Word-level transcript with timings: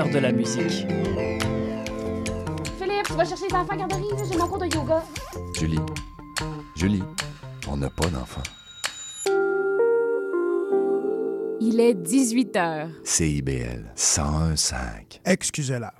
Cœur 0.00 0.08
de 0.08 0.18
la 0.18 0.32
musique. 0.32 0.86
Philippe, 2.78 3.06
tu 3.06 3.12
vas 3.12 3.24
chercher 3.26 3.48
les 3.50 3.54
enfants 3.54 3.74
à 3.74 3.76
garderie, 3.76 4.02
j'ai 4.30 4.38
mon 4.38 4.48
cours 4.48 4.56
de 4.56 4.64
yoga. 4.64 5.02
Julie, 5.54 5.78
Julie, 6.74 7.02
on 7.68 7.76
n'a 7.76 7.90
pas 7.90 8.06
d'enfant. 8.06 8.40
Il 11.60 11.80
est 11.80 11.92
18 11.92 12.54
h. 12.54 12.88
CIBL 13.04 13.92
101.5. 13.94 15.20
Excusez-la. 15.26 15.92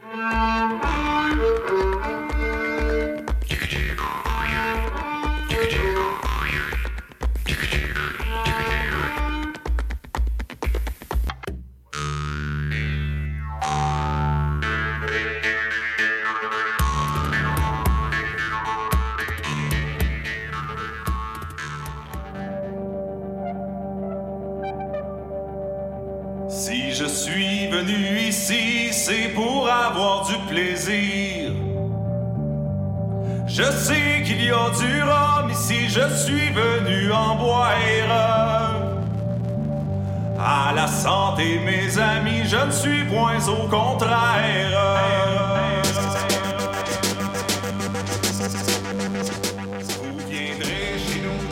Santé, 41.40 41.58
mes 41.64 41.98
amis, 41.98 42.44
je 42.44 42.66
ne 42.66 42.70
suis 42.70 43.04
point 43.04 43.38
au 43.48 43.68
contraire. 43.68 44.96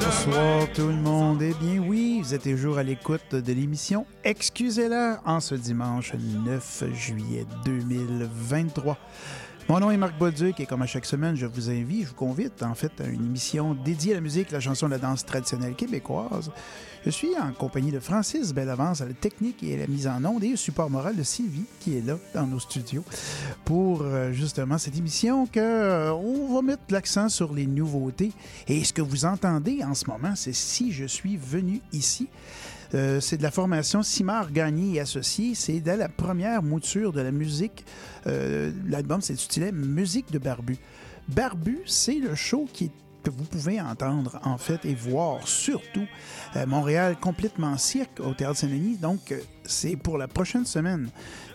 Bonsoir 0.00 0.72
tout 0.74 0.88
le 0.88 0.94
monde. 0.94 1.42
Eh 1.42 1.54
bien 1.54 1.80
oui, 1.80 2.20
vous 2.22 2.34
êtes 2.34 2.42
toujours 2.42 2.78
à 2.78 2.82
l'écoute 2.82 3.34
de 3.34 3.52
l'émission 3.52 4.04
Excusez-la 4.24 5.20
en 5.24 5.40
ce 5.40 5.54
dimanche 5.54 6.12
9 6.14 6.84
juillet 6.94 7.46
2023. 7.64 8.98
Mon 9.68 9.80
nom 9.80 9.90
est 9.90 9.98
Marc 9.98 10.16
Bolduc 10.18 10.60
et 10.60 10.66
comme 10.66 10.80
à 10.80 10.86
chaque 10.86 11.04
semaine, 11.04 11.36
je 11.36 11.44
vous 11.44 11.68
invite, 11.68 12.04
je 12.04 12.08
vous 12.08 12.14
convite 12.14 12.62
en 12.62 12.74
fait 12.74 12.90
à 13.02 13.04
une 13.04 13.26
émission 13.26 13.74
dédiée 13.74 14.12
à 14.12 14.14
la 14.14 14.22
musique, 14.22 14.50
la 14.50 14.60
chanson, 14.60 14.88
la 14.88 14.96
danse 14.96 15.26
traditionnelle 15.26 15.74
québécoise. 15.74 16.50
Je 17.08 17.12
suis 17.14 17.34
en 17.38 17.52
compagnie 17.52 17.90
de 17.90 18.00
Francis 18.00 18.52
Bellavance 18.52 19.00
à 19.00 19.06
la 19.06 19.14
technique 19.14 19.62
et 19.62 19.72
à 19.72 19.78
la 19.78 19.86
mise 19.86 20.06
en 20.06 20.22
onde 20.26 20.44
et 20.44 20.52
au 20.52 20.56
support 20.56 20.90
moral 20.90 21.16
de 21.16 21.22
Sylvie 21.22 21.64
qui 21.80 21.96
est 21.96 22.06
là 22.06 22.18
dans 22.34 22.46
nos 22.46 22.58
studios 22.58 23.02
pour 23.64 24.02
euh, 24.02 24.30
justement 24.32 24.76
cette 24.76 24.94
émission 24.94 25.46
que 25.46 25.58
euh, 25.58 26.12
on 26.12 26.52
va 26.54 26.60
mettre 26.60 26.82
l'accent 26.90 27.30
sur 27.30 27.54
les 27.54 27.66
nouveautés 27.66 28.30
et 28.66 28.84
ce 28.84 28.92
que 28.92 29.00
vous 29.00 29.24
entendez 29.24 29.82
en 29.82 29.94
ce 29.94 30.04
moment, 30.06 30.34
c'est 30.36 30.52
si 30.52 30.92
je 30.92 31.06
suis 31.06 31.38
venu 31.38 31.80
ici. 31.94 32.28
Euh, 32.92 33.20
c'est 33.20 33.38
de 33.38 33.42
la 33.42 33.50
formation 33.52 34.02
Simard 34.02 34.52
Gagné 34.52 34.96
et 34.96 35.00
Associés. 35.00 35.54
C'est 35.54 35.80
de 35.80 35.90
la 35.92 36.10
première 36.10 36.62
mouture 36.62 37.14
de 37.14 37.22
la 37.22 37.32
musique. 37.32 37.86
Euh, 38.26 38.70
L'album 38.86 39.22
s'intitulait 39.22 39.72
Musique 39.72 40.30
de 40.30 40.38
Barbu. 40.38 40.76
Barbu, 41.28 41.78
c'est 41.86 42.18
le 42.18 42.34
show 42.34 42.68
qui 42.70 42.84
est- 42.84 42.90
vous 43.28 43.44
pouvez 43.44 43.80
entendre 43.80 44.40
en 44.44 44.58
fait 44.58 44.84
et 44.84 44.94
voir 44.94 45.46
surtout 45.46 46.06
euh, 46.56 46.66
Montréal 46.66 47.16
complètement 47.20 47.76
cirque 47.76 48.20
au 48.20 48.34
Théâtre 48.34 48.58
Saint-Denis. 48.58 48.96
Donc, 48.96 49.32
euh, 49.32 49.40
c'est 49.64 49.96
pour 49.96 50.18
la 50.18 50.28
prochaine 50.28 50.64
semaine. 50.64 51.10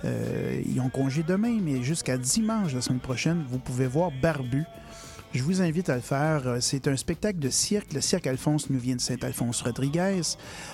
Euh, 0.05 0.61
ils 0.65 0.79
ont 0.79 0.89
congé 0.89 1.23
demain, 1.23 1.59
mais 1.61 1.81
jusqu'à 1.83 2.17
dimanche 2.17 2.73
la 2.73 2.81
semaine 2.81 2.99
prochaine, 2.99 3.43
vous 3.49 3.59
pouvez 3.59 3.87
voir 3.87 4.11
Barbu. 4.21 4.63
Je 5.33 5.41
vous 5.41 5.63
invite 5.63 5.89
à 5.89 5.95
le 5.95 6.01
faire. 6.01 6.47
Euh, 6.47 6.57
C'est 6.61 6.87
un 6.87 6.95
spectacle 6.95 7.39
de 7.39 7.49
cirque. 7.49 7.91
Le 7.93 8.01
cirque 8.01 8.27
Alphonse 8.27 8.69
nous 8.69 8.77
vient 8.77 8.95
de 8.95 9.01
Saint-Alphonse-Rodriguez, 9.01 10.21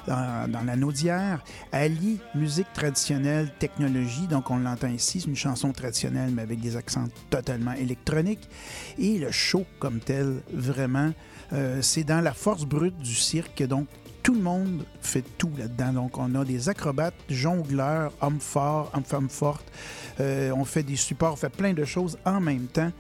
dans, 0.06 0.52
dans 0.52 0.64
la 0.64 0.75
Naudière. 0.75 1.46
Allie, 1.72 2.20
musique 2.36 2.72
traditionnelle, 2.74 3.53
technologie. 3.58 4.28
Donc, 4.28 4.52
on 4.52 4.58
l'entend 4.58 4.90
ici. 4.90 5.22
C'est 5.22 5.28
une 5.28 5.38
chanson 5.38 5.72
traditionnelle, 5.72 6.31
mais 6.34 6.42
avec 6.42 6.59
des 6.59 6.75
accents 6.75 7.06
totalement 7.30 7.72
électroniques. 7.72 8.50
Et 8.97 9.18
le 9.18 9.31
show 9.31 9.66
comme 9.80 10.00
tel, 10.00 10.42
vraiment, 10.52 11.14
euh, 11.53 11.81
c'est 11.81 12.03
dans 12.03 12.20
la 12.20 12.34
force 12.34 12.66
brute 12.66 12.97
du 12.97 13.16
cirque. 13.16 13.64
Donc, 13.64 13.88
tout 14.24 14.34
le 14.34 14.41
monde 14.41 14.84
fait 15.02 15.24
tout 15.38 15.52
là-dedans. 15.58 15.94
Donc, 15.94 16.18
on 16.18 16.36
a 16.36 16.44
des 16.44 16.68
acrobates, 16.68 17.16
jongleurs, 17.30 18.12
hommes 18.20 18.41
forts, 18.41 18.91
hommes 18.94 19.06
femmes 19.06 19.30
fortes. 19.30 19.72
Euh, 20.20 20.52
on 20.52 20.66
fait 20.66 20.84
des 20.84 20.97
supports, 20.97 21.34
on 21.34 21.38
fait 21.38 21.50
plein 21.50 21.74
de 21.74 21.86
choses 21.86 22.18
en 22.26 22.41
même 22.41 22.68
temps. 22.68 22.91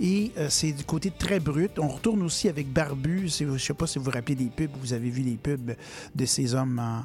Et 0.00 0.32
euh, 0.38 0.48
c'est 0.50 0.72
du 0.72 0.84
côté 0.84 1.10
très 1.10 1.40
brut. 1.40 1.78
On 1.78 1.88
retourne 1.88 2.22
aussi 2.22 2.48
avec 2.48 2.72
Barbu. 2.72 3.28
Je 3.28 3.44
ne 3.44 3.58
sais 3.58 3.74
pas 3.74 3.86
si 3.86 3.98
vous 3.98 4.04
vous 4.04 4.10
rappelez 4.10 4.34
des 4.34 4.50
pubs. 4.50 4.70
Vous 4.80 4.92
avez 4.92 5.10
vu 5.10 5.22
les 5.22 5.36
pubs 5.36 5.74
de 6.14 6.24
ces 6.26 6.54
hommes 6.54 6.78
en, 6.78 7.04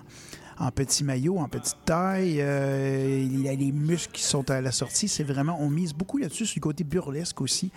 en 0.60 0.72
petit 0.72 1.04
maillot, 1.04 1.38
en 1.38 1.48
petite 1.48 1.78
taille. 1.86 2.42
Euh, 2.42 3.26
il 3.26 3.42
y 3.42 3.50
a 3.50 3.56
les 3.56 3.72
muscles 3.72 4.12
qui 4.12 4.24
sont 4.24 4.50
à 4.50 4.60
la 4.62 4.72
sortie. 4.72 5.08
C'est 5.08 5.24
vraiment, 5.24 5.58
on 5.62 5.70
mise 5.70 5.94
beaucoup 5.94 6.18
là-dessus, 6.18 6.46
sur 6.46 6.58
le 6.58 6.62
côté 6.62 6.84
burlesque 6.84 7.40
aussi. 7.42 7.72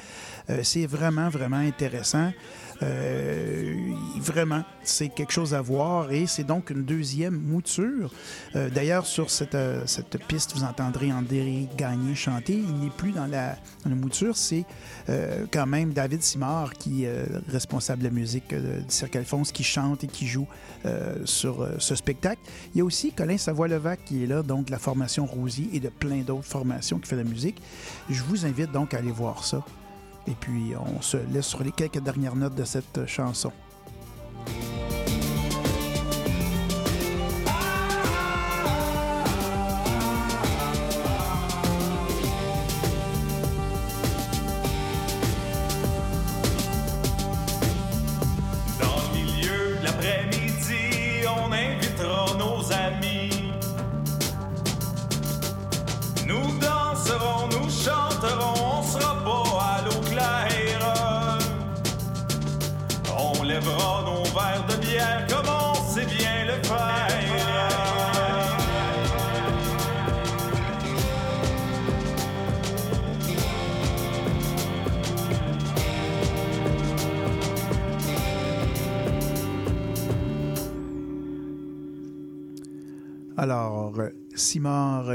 Euh, 0.50 0.60
c'est 0.62 0.86
vraiment, 0.86 1.28
vraiment 1.28 1.56
intéressant. 1.58 2.32
Euh, 2.82 3.74
vraiment, 4.18 4.62
c'est 4.82 5.08
quelque 5.08 5.32
chose 5.32 5.54
à 5.54 5.60
voir 5.60 6.12
et 6.12 6.26
c'est 6.26 6.44
donc 6.44 6.70
une 6.70 6.84
deuxième 6.84 7.34
mouture. 7.34 8.12
Euh, 8.56 8.70
D'ailleurs, 8.70 9.06
sur 9.06 9.30
cette, 9.30 9.54
euh, 9.54 9.82
cette 9.86 10.18
piste, 10.26 10.54
vous 10.54 10.64
entendrez 10.64 11.12
André 11.12 11.68
Gagné 11.76 12.14
chanter. 12.14 12.54
Il 12.54 12.74
n'est 12.78 12.90
plus 12.90 13.12
dans 13.12 13.26
la, 13.26 13.56
mouture, 13.86 14.36
c'est 14.36 14.64
quand 15.50 15.66
même 15.66 15.92
David 15.92 16.22
Simard 16.22 16.72
qui 16.72 17.04
est 17.04 17.12
responsable 17.48 18.00
de 18.00 18.08
la 18.08 18.10
musique 18.10 18.54
du 18.54 18.84
Cirque 18.88 19.16
Alphonse 19.16 19.52
qui 19.52 19.64
chante 19.64 20.04
et 20.04 20.06
qui 20.06 20.26
joue 20.26 20.46
sur 21.24 21.68
ce 21.78 21.94
spectacle. 21.94 22.40
Il 22.74 22.78
y 22.78 22.80
a 22.80 22.84
aussi 22.84 23.12
Colin 23.12 23.36
Savoie-Levac 23.36 24.04
qui 24.04 24.24
est 24.24 24.26
là, 24.26 24.42
donc 24.42 24.66
de 24.66 24.70
la 24.70 24.78
formation 24.78 25.26
Rosier 25.26 25.68
et 25.72 25.80
de 25.80 25.88
plein 25.88 26.22
d'autres 26.22 26.44
formations 26.44 26.98
qui 26.98 27.08
fait 27.08 27.16
de 27.16 27.22
la 27.22 27.28
musique. 27.28 27.60
Je 28.08 28.22
vous 28.22 28.46
invite 28.46 28.72
donc 28.72 28.94
à 28.94 28.98
aller 28.98 29.12
voir 29.12 29.44
ça. 29.44 29.64
Et 30.26 30.34
puis, 30.38 30.74
on 30.76 31.00
se 31.02 31.16
laisse 31.16 31.46
sur 31.46 31.62
les 31.62 31.72
quelques 31.72 32.00
dernières 32.00 32.36
notes 32.36 32.54
de 32.54 32.64
cette 32.64 33.06
chanson. 33.06 33.52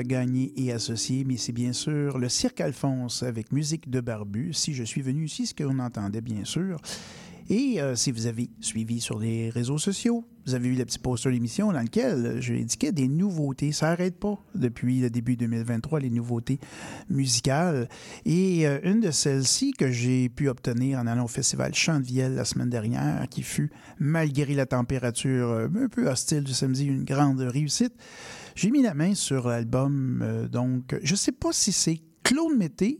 Gagné 0.07 0.54
et 0.56 0.71
associé, 0.71 1.25
mais 1.25 1.36
c'est 1.38 1.51
bien 1.51 1.74
sûr 1.74 2.18
le 2.18 2.30
Cirque 2.30 2.62
Alphonse 2.62 3.24
avec 3.24 3.51
musique 3.51 3.89
de 3.89 4.00
Barbu. 4.00 4.54
Si 4.54 4.74
je 4.74 4.83
suis 4.83 5.01
venu 5.01 5.25
ici, 5.25 5.45
ce 5.45 5.54
qu'on 5.54 5.80
entendait 5.80 6.21
bien 6.21 6.45
sûr. 6.45 6.80
Et 7.50 7.81
euh, 7.81 7.95
si 7.95 8.12
vous 8.12 8.25
avez 8.25 8.50
suivi 8.59 9.00
sur 9.00 9.19
les 9.19 9.50
réseaux 9.50 9.77
sociaux, 9.77 10.25
vous 10.45 10.54
avez 10.54 10.69
vu 10.69 10.75
le 10.75 10.86
petit 10.86 11.00
poster 11.00 11.30
de 11.30 11.33
l'émission 11.33 11.71
dans 11.71 11.81
lequel 11.81 12.42
je 12.42 12.54
indiquais 12.54 12.92
des 12.92 13.07
nouveautés. 13.07 13.71
Ça 13.71 13.88
n'arrête 13.88 14.18
pas 14.18 14.38
depuis 14.54 15.00
le 15.00 15.09
début 15.09 15.38
2023, 15.38 16.01
les 16.01 16.09
nouveautés 16.09 16.59
musicales. 17.09 17.88
Et 18.25 18.68
euh, 18.68 18.80
une 18.83 19.00
de 19.00 19.12
celles-ci 19.12 19.71
que 19.71 19.92
j'ai 19.92 20.27
pu 20.27 20.50
obtenir 20.50 21.00
en 21.00 21.07
allant 21.07 21.25
au 21.25 21.30
festival 21.30 21.74
Chant 21.74 22.00
de 22.00 22.36
la 22.36 22.44
semaine 22.44 22.69
dernière, 22.69 23.27
qui 23.30 23.44
fut, 23.44 23.71
malgré 24.00 24.54
la 24.54 24.65
température 24.65 25.50
euh, 25.50 25.68
un 25.68 25.88
peu 25.88 26.09
hostile 26.09 26.44
du 26.44 26.54
samedi, 26.54 26.86
une 26.86 27.06
grande 27.06 27.39
réussite, 27.39 27.94
j'ai 28.57 28.71
mis 28.71 28.81
la 28.81 28.94
main 28.94 29.13
sur 29.13 29.48
l'album. 29.48 30.21
euh, 30.24 30.48
donc, 30.48 30.98
je 31.04 31.13
ne 31.13 31.18
sais 31.18 31.31
pas 31.31 31.54
si 31.54 31.71
c'est 31.71 32.00
Claude 32.24 32.57
Mété 32.57 33.00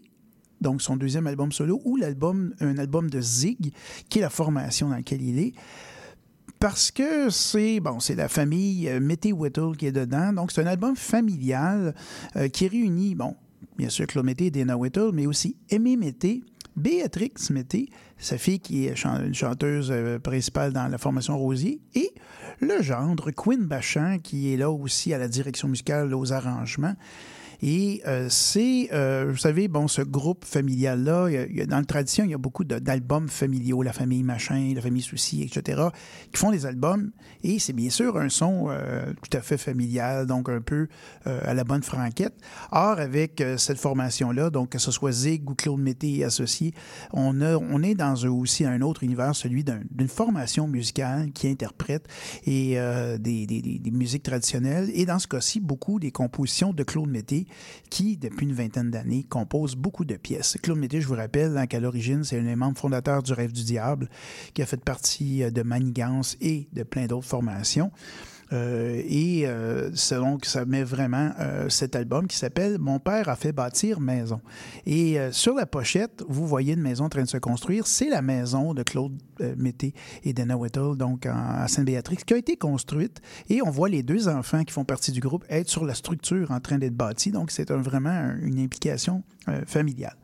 donc 0.62 0.82
son 0.82 0.96
deuxième 0.96 1.28
album 1.28 1.52
solo, 1.52 1.82
ou 1.86 1.98
l'album, 1.98 2.54
un 2.60 2.78
album 2.78 3.10
de 3.10 3.22
Zig, 3.22 3.74
qui 4.10 4.20
est 4.20 4.22
la 4.22 4.30
formation 4.30 4.90
dans 4.90 4.96
laquelle 4.96 5.22
il 5.22 5.40
est. 5.40 5.54
parce 6.60 6.90
que 6.90 7.30
c'est 7.30 7.80
bon, 7.80 8.00
c'est 8.00 8.16
la 8.16 8.28
famille 8.28 8.90
euh, 8.90 9.00
Mété 9.00 9.32
Whittle 9.32 9.78
qui 9.78 9.86
est 9.86 9.92
dedans. 9.92 10.34
Donc, 10.34 10.52
c'est 10.52 10.62
un 10.62 10.68
album 10.68 10.96
familial 10.96 11.94
euh, 12.36 12.48
qui 12.48 12.68
réunit, 12.68 13.14
bon, 13.14 13.36
bien 13.78 13.90
sûr, 13.90 14.08
Claude 14.08 14.26
Mété 14.26 14.48
et 14.48 14.52
Dana 14.52 14.76
Whittle, 14.76 15.12
mais 15.14 15.28
aussi 15.28 15.56
Aimé 15.70 15.98
Mété, 15.98 16.44
Béatrix 16.78 17.34
Mété, 17.50 17.90
sa 18.18 18.38
fille 18.38 18.60
qui 18.60 18.86
est 18.86 19.04
une 19.04 19.34
chanteuse 19.34 19.90
euh, 19.92 20.20
principale 20.20 20.72
dans 20.72 20.88
la 20.88 21.00
formation 21.00 21.38
Rosier, 21.38 21.82
et 21.96 22.12
le 22.60 22.82
gendre 22.84 23.32
Quinn 23.32 23.66
Bachand 23.66 24.20
qui 24.20 24.54
est 24.54 24.58
là 24.58 24.70
aussi 24.70 25.14
à 25.14 25.18
la 25.18 25.28
direction 25.28 25.68
musicale, 25.68 26.14
aux 26.14 26.32
arrangements. 26.32 26.96
Et 27.62 28.02
euh, 28.06 28.28
c'est, 28.30 28.90
euh, 28.94 29.28
vous 29.30 29.38
savez, 29.38 29.68
bon, 29.68 29.88
ce 29.88 30.02
groupe 30.02 30.46
familial-là, 30.46 31.30
dans 31.68 31.78
la 31.78 31.86
tradition, 31.86 32.24
il 32.24 32.32
y 32.32 32.34
a 32.34 32.38
beaucoup 32.38 32.64
d'albums 32.64 33.30
familiaux, 33.30 33.82
la 33.82 33.94
famille 33.94 34.24
Machin, 34.24 34.74
la 34.76 34.82
famille 34.82 35.02
Souci, 35.02 35.42
etc., 35.42 35.82
qui 36.32 36.40
font 36.40 36.52
des 36.52 36.66
albums. 36.66 37.12
Et 37.44 37.60
c'est 37.60 37.74
bien 37.74 37.90
sûr 37.90 38.18
un 38.18 38.30
son 38.30 38.68
euh, 38.70 39.12
tout 39.24 39.36
à 39.36 39.42
fait 39.42 39.58
familial, 39.58 40.28
donc 40.28 40.50
un 40.50 40.62
peu 40.62 40.88
à 41.26 41.54
la 41.54 41.64
bonne 41.64 41.84
franquette. 41.84 42.36
Or, 42.72 43.00
avec 43.00 43.44
cette 43.58 43.78
formation-là, 43.78 44.50
donc 44.50 44.70
que 44.70 44.80
ce 44.80 44.92
soit 44.92 45.12
Zig 45.12 45.50
ou 45.50 45.56
Claude 45.56 45.80
Mété 45.80 46.18
et 46.18 46.24
associés, 46.24 46.74
on, 47.12 47.42
a, 47.42 47.56
on 47.58 47.82
est 47.84 47.96
dans 47.96 48.16
aussi 48.26 48.66
un 48.66 48.82
autre 48.82 49.04
univers, 49.04 49.36
celui 49.36 49.64
d'une 49.64 50.08
formation 50.08 50.68
musicale 50.68 51.32
qui 51.34 51.48
interprète 51.48 52.08
et, 52.46 52.78
des, 53.20 53.46
des, 53.46 53.62
des 53.62 53.92
musiques 53.92 54.24
traditionnelles. 54.24 54.90
Et 54.94 55.06
dans 55.06 55.20
ce 55.20 55.28
cas-ci, 55.28 55.60
beaucoup 55.60 56.00
des 56.00 56.12
compositions 56.12 56.74
de 56.74 56.84
Claude 56.84 57.10
Mété 57.10 57.47
qui, 57.90 58.18
depuis 58.18 58.46
une 58.46 58.54
vingtaine 58.54 58.92
d'années, 58.92 59.24
compose 59.24 59.76
beaucoup 59.76 60.06
de 60.06 60.16
pièces. 60.16 60.58
Claude 60.62 60.78
Mété, 60.78 61.02
je 61.02 61.08
vous 61.08 61.16
rappelle 61.16 61.58
hein, 61.58 61.68
qu'à 61.68 61.80
l'origine, 61.80 62.24
c'est 62.24 62.40
un 62.40 62.44
des 62.44 62.56
membres 62.56 62.78
fondateurs 62.78 63.24
du 63.24 63.34
Rêve 63.34 63.52
du 63.52 63.64
Diable, 63.64 64.10
qui 64.54 64.62
a 64.62 64.66
fait 64.66 64.84
partie 64.84 65.44
euh, 65.44 65.52
de 65.52 65.62
Manigance 65.62 66.38
et 66.42 66.68
de 66.74 66.84
plein 66.84 67.08
d'autres 67.08 67.28
formations. 67.28 67.92
Euh, 68.54 69.02
et 69.08 69.44
euh, 69.46 69.90
donc, 70.12 70.46
ça 70.46 70.66
met 70.66 70.84
vraiment 70.84 71.32
euh, 71.40 71.70
cet 71.70 71.96
album 71.96 72.28
qui 72.28 72.38
s'appelle 72.38 72.78
Mon 72.80 73.00
père 73.00 73.30
a 73.30 73.36
fait 73.36 73.52
bâtir 73.52 74.00
maison. 74.00 74.42
Et 74.86 75.18
sur 75.32 75.56
la 75.56 75.66
pochette, 75.66 76.24
vous 76.28 76.48
voyez 76.48 76.74
une 76.74 76.82
maison 76.82 77.06
en 77.06 77.10
train 77.10 77.24
de 77.24 77.28
se 77.28 77.38
construire. 77.38 77.88
C'est 77.88 78.10
la 78.10 78.22
maison 78.22 78.74
de 78.74 78.84
Claude 78.84 79.18
Mété 79.58 79.94
et 80.24 80.34
Dana 80.34 80.58
Whittle, 80.58 80.96
donc 80.98 81.26
à 81.26 81.68
Sainte-Béatrix, 81.68 82.18
qui 82.26 82.34
a 82.34 82.38
été 82.38 82.56
construite. 82.56 83.22
Et 83.50 83.62
on 83.62 83.70
voit 83.70 83.90
les 83.90 84.04
deux 84.04 84.28
enfants 84.28 84.64
qui 84.64 84.74
font 84.74 84.86
partie 84.86 85.12
du 85.12 85.20
groupe 85.20 85.46
être 85.50 85.70
sur 85.70 85.86
la 85.86 85.94
structure 85.94 86.52
en 86.52 86.60
train 86.60 86.78
d'être 86.78 86.96
bâtie. 86.96 87.32
Donc, 87.32 87.52
c'est 87.52 87.70
vraiment 87.72 88.34
une 88.42 88.60
implication 88.60 89.24
familiale. 89.66 90.18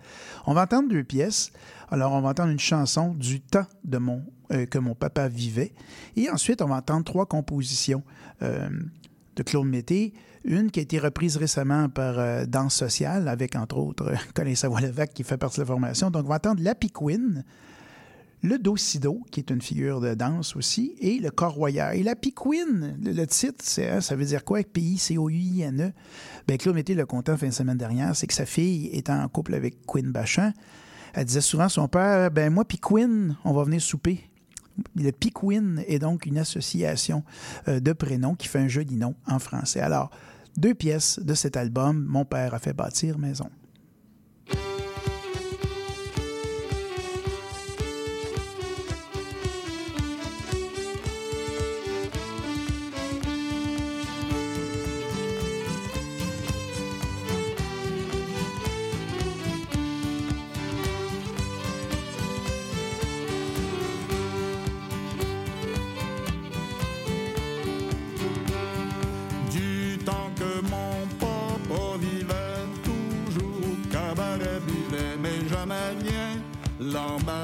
On 0.45 0.53
va 0.53 0.63
entendre 0.63 0.89
deux 0.89 1.03
pièces. 1.03 1.51
Alors, 1.89 2.13
on 2.13 2.21
va 2.21 2.29
entendre 2.29 2.51
une 2.51 2.59
chanson 2.59 3.13
du 3.13 3.41
temps 3.41 3.65
de 3.83 3.97
mon, 3.97 4.23
euh, 4.51 4.65
que 4.65 4.77
mon 4.77 4.95
papa 4.95 5.27
vivait. 5.27 5.73
Et 6.15 6.29
ensuite, 6.29 6.61
on 6.61 6.67
va 6.67 6.75
entendre 6.75 7.05
trois 7.05 7.25
compositions 7.25 8.03
euh, 8.41 8.69
de 9.35 9.43
Claude 9.43 9.67
Mété. 9.67 10.13
Une 10.43 10.71
qui 10.71 10.79
a 10.79 10.83
été 10.83 10.99
reprise 10.99 11.37
récemment 11.37 11.87
par 11.87 12.19
euh, 12.19 12.45
Danse 12.45 12.75
sociale, 12.75 13.27
avec 13.27 13.55
entre 13.55 13.77
autres 13.77 14.11
Colin 14.33 14.55
Savoie-Levac 14.55 15.13
qui 15.13 15.23
fait 15.23 15.37
partie 15.37 15.57
de 15.57 15.61
la 15.61 15.67
formation. 15.67 16.09
Donc, 16.09 16.25
on 16.25 16.29
va 16.29 16.35
entendre 16.35 16.61
La 16.61 16.75
Piquine, 16.75 17.45
le 18.43 18.59
Docido, 18.59 19.21
qui 19.31 19.39
est 19.39 19.49
une 19.49 19.61
figure 19.61 20.01
de 20.01 20.13
danse 20.13 20.57
aussi, 20.57 20.95
et 20.99 21.17
le 21.19 21.31
Corroyeur. 21.31 21.91
Et 21.93 22.03
la 22.03 22.15
Piquine, 22.15 22.97
le, 23.01 23.25
titre, 23.25 23.63
hein, 23.79 24.01
ça 24.01 24.15
veut 24.17 24.25
dire 24.25 24.43
quoi? 24.43 24.61
P-I-C-O-U-I-N-E. 24.63 25.91
Bien, 26.45 26.57
Claude 26.57 26.75
Mété 26.75 26.93
le 26.93 27.05
content 27.05 27.37
fin 27.37 27.47
de 27.47 27.53
semaine 27.53 27.77
dernière, 27.77 28.15
c'est 28.15 28.27
que 28.27 28.33
sa 28.33 28.45
fille 28.45 28.87
est 28.87 29.09
en 29.09 29.27
couple 29.29 29.55
avec 29.55 29.85
Quinn 29.85 30.11
Bachand. 30.11 30.51
Elle 31.13 31.25
disait 31.25 31.41
souvent 31.41 31.65
à 31.65 31.69
son 31.69 31.87
père, 31.87 32.29
ben 32.31 32.51
moi 32.51 32.65
puis 32.65 32.79
Quinn, 32.79 33.37
on 33.45 33.53
va 33.53 33.63
venir 33.63 33.81
souper. 33.81 34.19
Le 34.95 35.11
Piquin 35.11 35.77
est 35.87 35.99
donc 35.99 36.25
une 36.25 36.37
association 36.37 37.23
euh, 37.67 37.79
de 37.79 37.93
prénoms 37.93 38.35
qui 38.35 38.47
fait 38.47 38.59
un 38.59 38.67
joli 38.67 38.95
nom 38.95 39.15
en 39.27 39.39
français. 39.39 39.79
Alors, 39.79 40.09
deux 40.57 40.73
pièces 40.73 41.19
de 41.19 41.33
cet 41.33 41.55
album, 41.55 42.03
Mon 42.03 42.25
père 42.25 42.53
a 42.53 42.59
fait 42.59 42.73
bâtir 42.73 43.17
maison. 43.19 43.49
my 77.13 77.23
mind. 77.25 77.42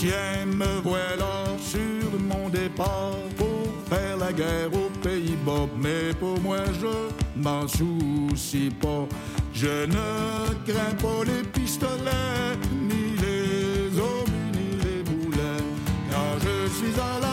Tiens, 0.00 0.46
me 0.46 0.80
voilà 0.84 1.58
sur 1.58 2.20
mon 2.20 2.48
départ 2.48 3.18
pour 3.36 3.66
faire 3.90 4.16
la 4.16 4.32
guerre 4.32 4.72
aux 4.72 4.90
Pays-Bas. 5.02 5.66
Mais 5.76 6.14
pour 6.20 6.40
moi, 6.40 6.58
je 6.80 7.40
m'en 7.40 7.66
soucie 7.66 8.70
pas. 8.80 9.08
Je 9.52 9.86
ne 9.86 10.54
crains 10.64 10.94
pas 11.02 11.24
les 11.24 11.42
pistolets 11.48 12.38
suis 16.78 17.00
à 17.00 17.20
la 17.20 17.27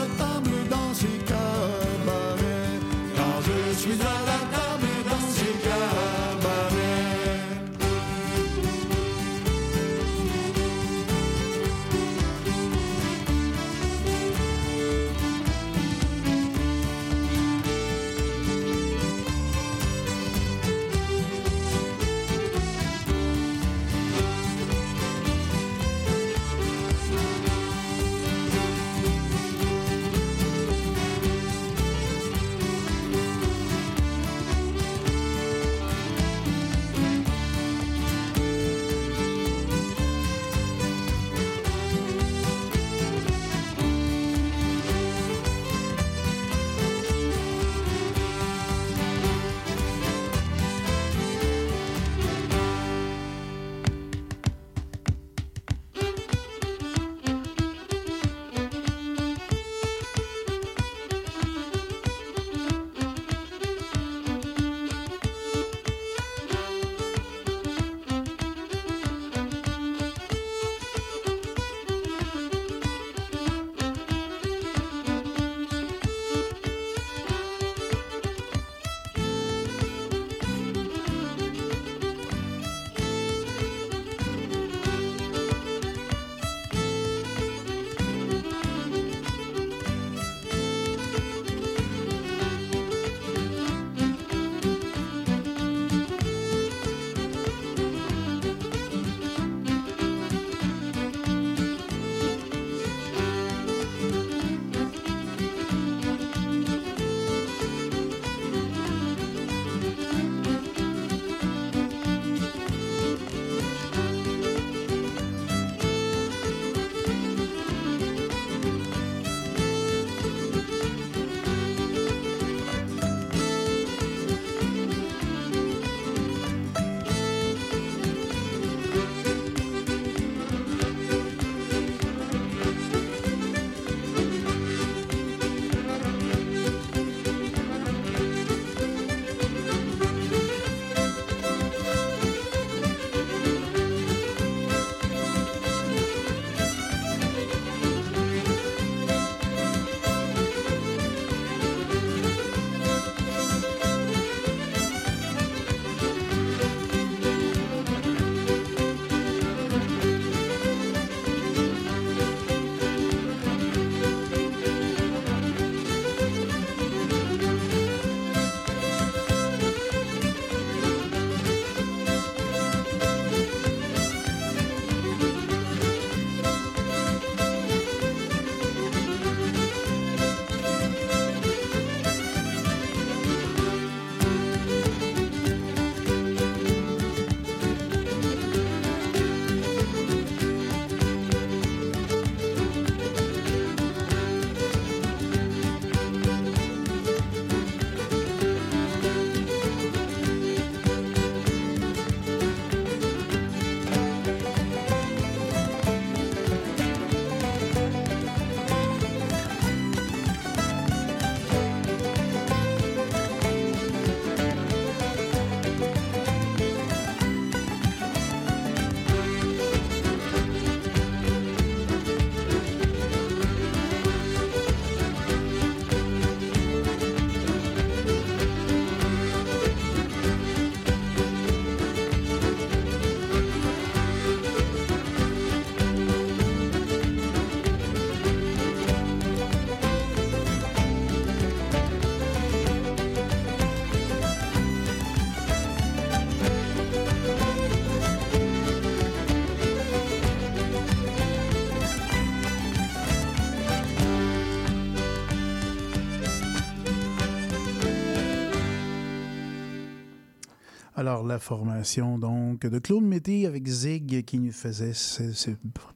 La 261.23 261.39
formation 261.39 262.17
donc 262.17 262.65
de 262.65 262.79
Claude 262.79 263.03
Mété 263.03 263.45
avec 263.45 263.67
Zig 263.67 264.23
qui 264.25 264.39
nous 264.39 264.51
faisait 264.51 264.93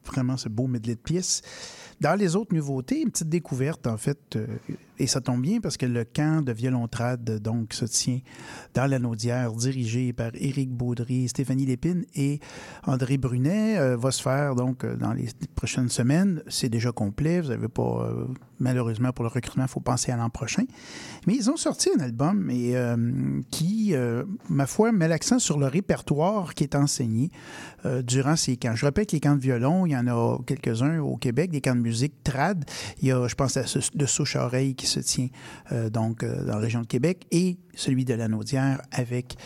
vraiment 0.04 0.36
ce 0.36 0.48
beau 0.48 0.66
medley 0.66 0.94
de 0.94 1.00
pièces. 1.00 1.42
Dans 2.00 2.18
les 2.18 2.36
autres 2.36 2.54
nouveautés, 2.54 3.02
une 3.02 3.10
petite 3.10 3.28
découverte 3.28 3.86
en 3.86 3.96
fait, 3.96 4.36
euh, 4.36 4.46
et 5.00 5.06
ça 5.06 5.20
tombe 5.20 5.40
bien 5.40 5.60
parce 5.60 5.78
que 5.78 5.86
le 5.86 6.04
camp 6.04 6.44
de 6.44 6.52
violontrade 6.52 7.38
donc 7.40 7.72
se 7.72 7.86
tient 7.86 8.20
dans 8.74 8.86
la 8.86 8.98
Naudière, 8.98 9.52
dirigé 9.52 10.12
par 10.12 10.30
Éric 10.34 10.70
Baudry, 10.70 11.26
Stéphanie 11.26 11.64
Lépine 11.64 12.04
et 12.14 12.38
André 12.86 13.16
Brunet, 13.16 13.78
euh, 13.78 13.96
va 13.96 14.10
se 14.10 14.22
faire 14.22 14.54
donc 14.54 14.84
euh, 14.84 14.96
dans 14.96 15.14
les 15.14 15.28
prochaines 15.54 15.88
semaines. 15.88 16.42
C'est 16.48 16.68
déjà 16.68 16.92
complet, 16.92 17.40
vous 17.40 17.48
n'avez 17.48 17.68
pas 17.68 17.82
euh, 17.82 18.26
malheureusement 18.58 19.10
pour 19.12 19.24
le 19.24 19.30
recrutement, 19.30 19.64
il 19.64 19.70
faut 19.70 19.80
penser 19.80 20.12
à 20.12 20.16
l'an 20.16 20.28
prochain. 20.28 20.64
Mais 21.26 21.34
ils 21.34 21.50
ont 21.50 21.56
sorti 21.56 21.88
un 21.96 22.00
album 22.00 22.50
et, 22.50 22.76
euh, 22.76 23.40
qui, 23.50 23.94
ma 24.48 24.66
foi, 24.66 24.92
met 24.92 25.08
l'accent 25.08 25.38
sur 25.38 25.58
le 25.58 25.66
répertoire 25.66 26.54
qui 26.54 26.64
est 26.64 26.74
enseigné 26.74 27.30
durant 28.04 28.36
ces 28.36 28.56
camps. 28.56 28.74
Je 28.74 28.84
répète 28.84 29.08
que 29.08 29.16
les 29.16 29.20
camps 29.20 29.34
de 29.34 29.40
violon, 29.40 29.86
il 29.86 29.92
y 29.92 29.96
en 29.96 30.06
a 30.06 30.38
quelques-uns 30.46 31.00
au 31.00 31.16
Québec, 31.16 31.50
des 31.50 31.60
camps 31.60 31.74
de 31.74 31.80
musique 31.80 32.22
trad. 32.22 32.64
Il 33.00 33.08
y 33.08 33.12
a, 33.12 33.26
je 33.26 33.34
pense, 33.34 33.56
à 33.56 33.62
de 33.94 34.06
Souche-Oreille 34.06 34.74
qui 34.74 34.86
se 34.90 35.00
tient 35.00 35.28
euh, 35.72 35.88
donc 35.90 36.22
euh, 36.22 36.44
dans 36.44 36.54
la 36.54 36.58
région 36.58 36.82
de 36.82 36.86
Québec 36.86 37.26
et 37.30 37.56
celui 37.74 38.04
de 38.04 38.14
la 38.14 38.28
Naudière 38.28 38.82
avec 38.90 39.36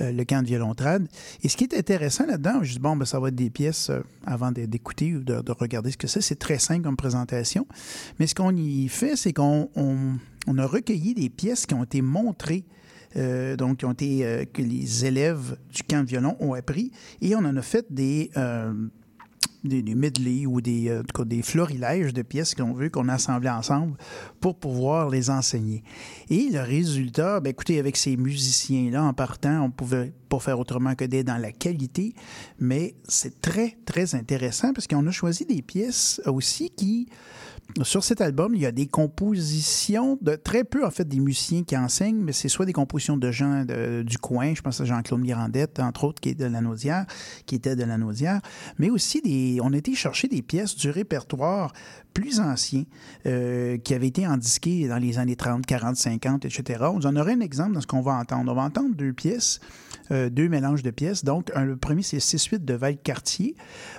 euh, 0.00 0.10
le 0.12 0.24
camp 0.24 0.42
de 0.42 0.46
violon 0.48 0.74
trad. 0.74 1.06
Et 1.42 1.48
ce 1.48 1.56
qui 1.56 1.64
est 1.64 1.74
intéressant 1.76 2.26
là-dedans, 2.26 2.62
je 2.62 2.78
bon, 2.78 2.96
ben, 2.96 3.04
ça 3.04 3.20
va 3.20 3.28
être 3.28 3.34
des 3.34 3.50
pièces 3.50 3.90
avant 4.26 4.50
d'écouter 4.52 5.14
ou 5.14 5.22
de, 5.22 5.40
de 5.40 5.52
regarder 5.52 5.90
ce 5.90 5.96
que 5.96 6.06
c'est. 6.06 6.20
C'est 6.20 6.38
très 6.38 6.58
simple 6.58 6.82
comme 6.82 6.96
présentation. 6.96 7.66
Mais 8.18 8.26
ce 8.26 8.34
qu'on 8.34 8.54
y 8.56 8.88
fait, 8.88 9.16
c'est 9.16 9.32
qu'on 9.32 9.70
on- 9.76 10.14
on 10.46 10.58
a 10.58 10.66
recueilli 10.66 11.14
des 11.14 11.30
pièces 11.30 11.64
qui 11.66 11.74
ont 11.74 11.84
été 11.84 12.02
montrées 12.02 12.64
donc 13.58 13.78
qui 13.78 13.84
ont 13.84 13.92
été 13.92 14.48
que 14.52 14.60
les 14.60 15.04
élèves 15.06 15.56
du 15.72 15.84
camp 15.84 16.02
de 16.02 16.08
violon 16.08 16.36
ont 16.40 16.52
appris 16.54 16.90
et 17.22 17.36
on 17.36 17.44
en 17.44 17.56
a 17.56 17.62
fait 17.62 17.86
des 17.88 18.30
des, 19.64 19.82
des 19.82 19.94
medley 19.94 20.46
ou 20.46 20.60
des, 20.60 20.88
euh, 20.88 21.02
des 21.24 21.42
florilèges 21.42 22.12
de 22.12 22.22
pièces 22.22 22.54
qu'on 22.54 22.72
veut 22.72 22.90
qu'on 22.90 23.08
assemblait 23.08 23.50
ensemble 23.50 23.96
pour 24.40 24.56
pouvoir 24.56 25.08
les 25.10 25.30
enseigner. 25.30 25.82
Et 26.30 26.48
le 26.50 26.60
résultat, 26.60 27.40
ben, 27.40 27.50
écoutez, 27.50 27.78
avec 27.78 27.96
ces 27.96 28.16
musiciens-là, 28.16 29.02
en 29.02 29.12
partant, 29.14 29.62
on 29.62 29.70
pouvait 29.70 30.12
pas 30.28 30.38
faire 30.38 30.58
autrement 30.58 30.94
que 30.94 31.04
d'être 31.04 31.26
dans 31.26 31.38
la 31.38 31.52
qualité, 31.52 32.14
mais 32.58 32.94
c'est 33.08 33.40
très, 33.40 33.76
très 33.84 34.14
intéressant 34.14 34.72
parce 34.72 34.86
qu'on 34.86 35.06
a 35.06 35.10
choisi 35.10 35.44
des 35.44 35.62
pièces 35.62 36.20
aussi 36.26 36.70
qui, 36.70 37.08
sur 37.82 38.04
cet 38.04 38.20
album, 38.20 38.54
il 38.54 38.60
y 38.60 38.66
a 38.66 38.72
des 38.72 38.86
compositions 38.86 40.18
de 40.20 40.36
très 40.36 40.64
peu, 40.64 40.84
en 40.86 40.90
fait, 40.90 41.08
des 41.08 41.18
musiciens 41.18 41.64
qui 41.64 41.76
enseignent, 41.76 42.20
mais 42.20 42.32
c'est 42.32 42.48
soit 42.48 42.66
des 42.66 42.72
compositions 42.72 43.16
de 43.16 43.30
gens 43.30 43.64
du 44.04 44.18
coin, 44.18 44.54
je 44.54 44.62
pense 44.62 44.80
à 44.80 44.84
Jean-Claude 44.84 45.20
Mirandette, 45.20 45.80
entre 45.80 46.04
autres, 46.04 46.20
qui 46.20 46.30
est 46.30 46.34
de 46.34 46.44
la 46.44 46.60
qui 47.46 47.54
était 47.56 47.76
de 47.76 47.84
la 47.84 47.98
Naudière, 47.98 48.40
mais 48.78 48.90
aussi 48.90 49.20
des, 49.22 49.58
on 49.62 49.72
a 49.72 49.76
été 49.76 49.94
chercher 49.94 50.28
des 50.28 50.42
pièces 50.42 50.76
du 50.76 50.90
répertoire 50.90 51.72
plus 52.14 52.40
ancien 52.40 52.84
euh, 53.26 53.76
qui 53.76 53.92
avaient 53.92 54.06
été 54.06 54.26
endisquées 54.26 54.88
dans 54.88 54.96
les 54.98 55.18
années 55.18 55.36
30, 55.36 55.66
40, 55.66 55.96
50, 55.96 56.44
etc. 56.46 56.84
On 56.84 57.04
en 57.04 57.16
aurait 57.16 57.32
un 57.34 57.40
exemple 57.40 57.72
dans 57.74 57.80
ce 57.80 57.86
qu'on 57.86 58.00
va 58.00 58.12
entendre. 58.12 58.50
On 58.50 58.54
va 58.54 58.62
entendre 58.62 58.94
deux 58.94 59.12
pièces, 59.12 59.60
euh, 60.12 60.30
deux 60.30 60.48
mélanges 60.48 60.82
de 60.82 60.90
pièces. 60.90 61.24
Donc, 61.24 61.50
un- 61.54 61.64
le 61.64 61.76
premier, 61.76 62.02
c'est 62.02 62.20
6-8 62.20 62.64
de 62.64 62.74
Val-Cartier, 62.74 63.56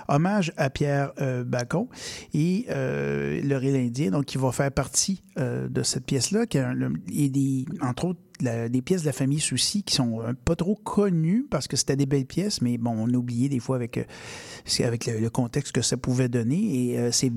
hommage 0.08 0.52
à 0.56 0.70
Pierre 0.70 1.12
euh, 1.20 1.44
Bacon 1.44 1.86
et 2.34 2.66
euh, 2.70 3.40
le 3.42 3.56
Ré 3.56 3.78
indien, 3.86 4.10
donc 4.10 4.24
qui 4.24 4.38
va 4.38 4.50
faire 4.50 4.72
partie 4.72 5.22
euh, 5.38 5.68
de 5.68 5.82
cette 5.82 6.06
pièce-là, 6.06 6.46
qui 6.46 6.58
a 6.58 6.72
le- 6.72 6.94
et 7.12 7.28
des, 7.28 7.66
entre 7.82 8.06
autres 8.06 8.20
des 8.40 8.82
pièces 8.82 9.02
de 9.02 9.06
la 9.06 9.12
famille 9.12 9.40
Soucy 9.40 9.82
qui 9.82 9.94
sont 9.94 10.20
euh, 10.20 10.32
pas 10.44 10.56
trop 10.56 10.74
connues 10.74 11.46
parce 11.48 11.68
que 11.68 11.76
c'était 11.76 11.96
des 11.96 12.06
belles 12.06 12.26
pièces, 12.26 12.60
mais 12.60 12.78
bon, 12.78 12.94
on 12.96 13.12
a 13.12 13.16
oublié 13.16 13.48
des 13.48 13.60
fois 13.60 13.76
avec, 13.76 13.98
euh, 13.98 14.84
avec 14.84 15.06
le, 15.06 15.28
contexte 15.30 15.72
que 15.72 15.82
ça 15.82 15.96
pouvait 15.96 16.28
donner 16.28 16.90
et 16.90 16.98
euh, 16.98 17.10
c'est 17.12 17.32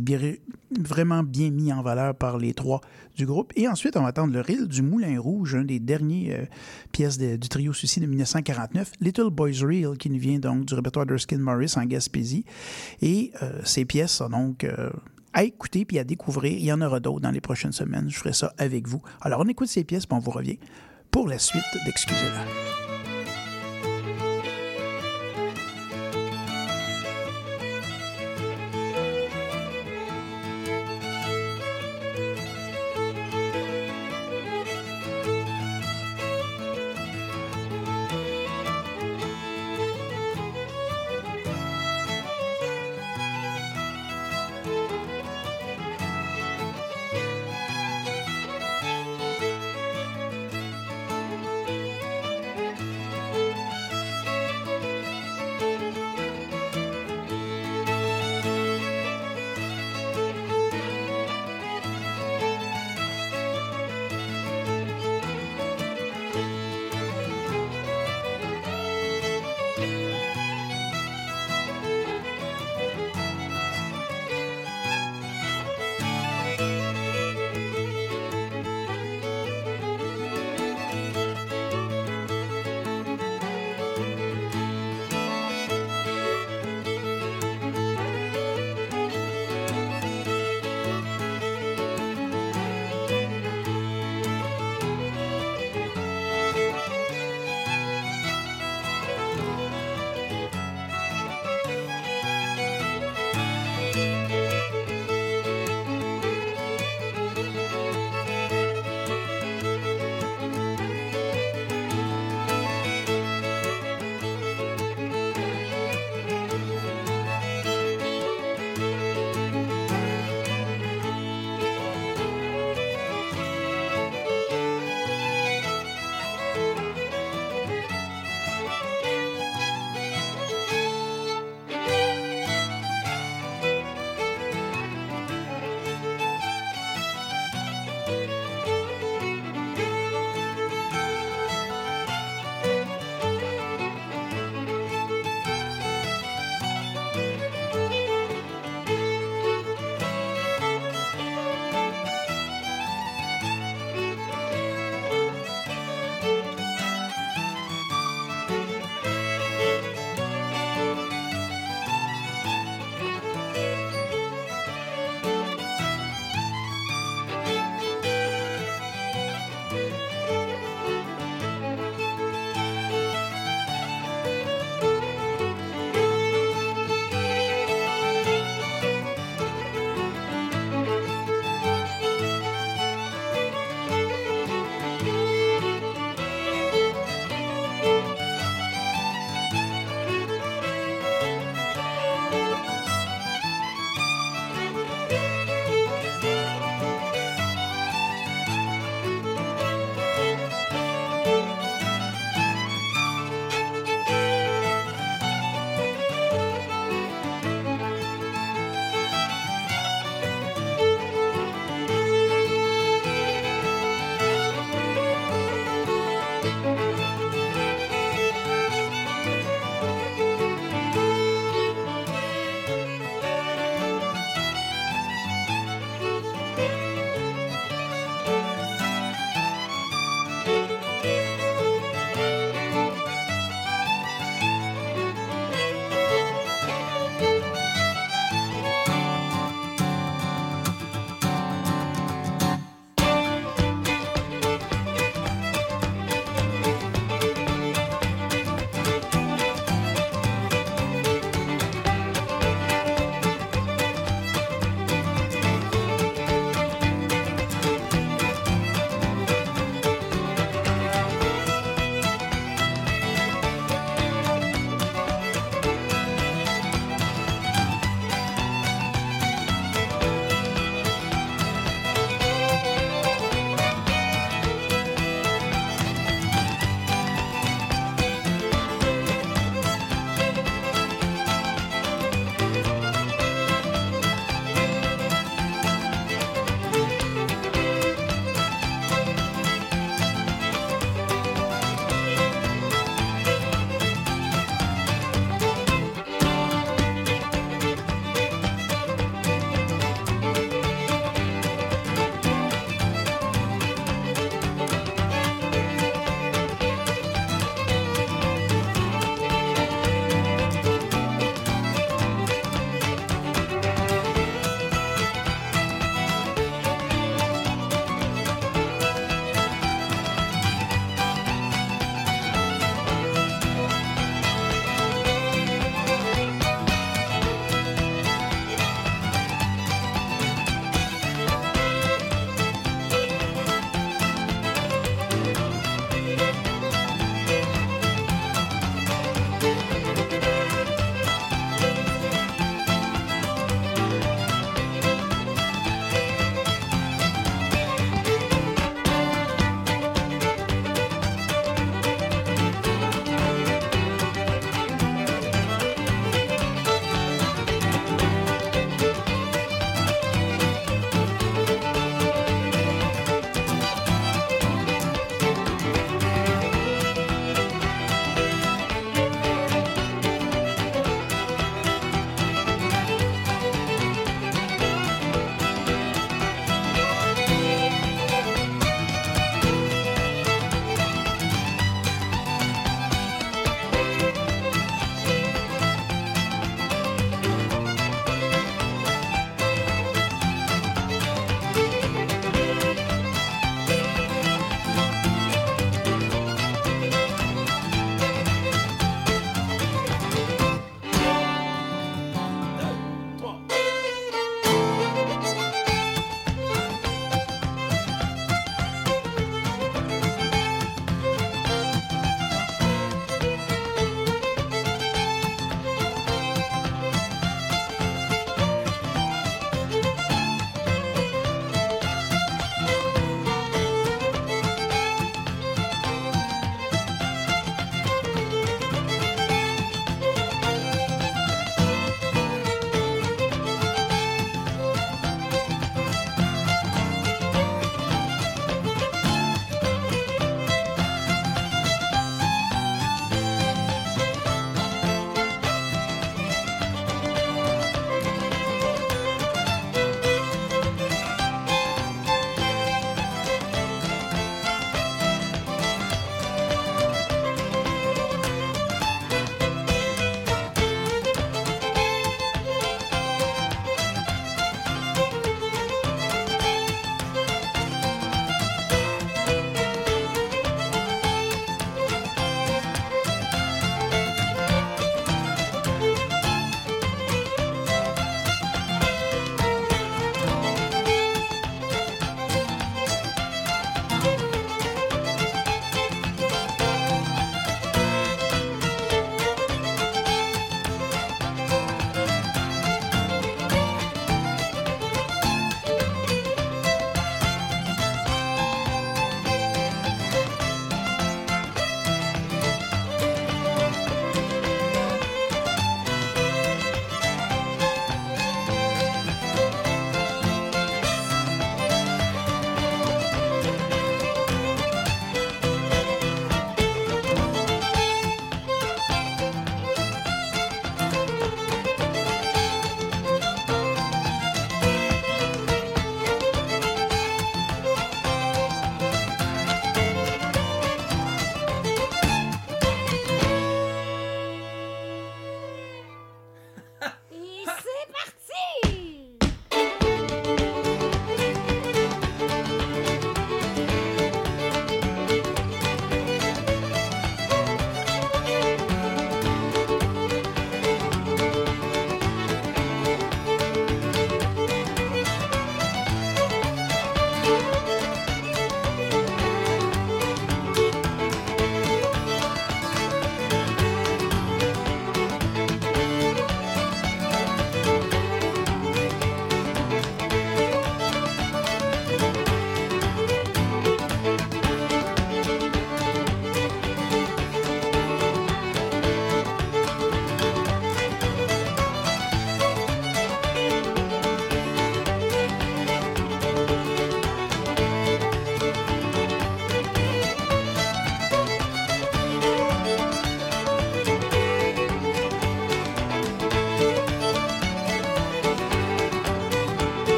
vraiment 0.79 1.23
bien 1.23 1.49
mis 1.51 1.73
en 1.73 1.81
valeur 1.81 2.15
par 2.15 2.37
les 2.37 2.53
trois 2.53 2.81
du 3.15 3.25
groupe. 3.25 3.51
Et 3.55 3.67
ensuite, 3.67 3.97
on 3.97 4.01
va 4.01 4.09
attendre 4.09 4.33
le 4.33 4.41
reel 4.41 4.67
du 4.67 4.81
Moulin 4.81 5.19
Rouge, 5.19 5.55
un 5.55 5.63
des 5.63 5.79
derniers 5.79 6.47
pièces 6.91 7.17
du 7.17 7.49
trio 7.49 7.73
Soucy 7.73 7.99
de 7.99 8.05
1949, 8.05 8.91
Little 9.01 9.29
Boys 9.31 9.61
Reel, 9.61 9.97
qui 9.97 10.09
nous 10.09 10.19
vient 10.19 10.39
donc 10.39 10.65
du 10.65 10.73
répertoire 10.73 11.05
d'Erskine 11.05 11.39
Morris 11.39 11.73
en 11.75 11.85
Gaspésie. 11.85 12.45
Et 13.01 13.33
ces 13.65 13.83
pièces 13.85 14.11
sont 14.11 14.29
donc 14.29 14.65
à 15.33 15.43
écouter 15.43 15.85
puis 15.85 15.99
à 15.99 16.03
découvrir. 16.03 16.53
Il 16.53 16.63
y 16.63 16.71
en 16.71 16.81
aura 16.81 16.99
d'autres 16.99 17.21
dans 17.21 17.31
les 17.31 17.41
prochaines 17.41 17.71
semaines. 17.71 18.09
Je 18.09 18.17
ferai 18.17 18.33
ça 18.33 18.53
avec 18.57 18.87
vous. 18.87 19.01
Alors, 19.21 19.41
on 19.41 19.47
écoute 19.47 19.67
ces 19.67 19.83
pièces 19.83 20.05
puis 20.05 20.15
on 20.15 20.19
vous 20.19 20.31
revient 20.31 20.59
pour 21.11 21.27
la 21.27 21.39
suite 21.39 21.63
d'Excusez-la. 21.85 22.88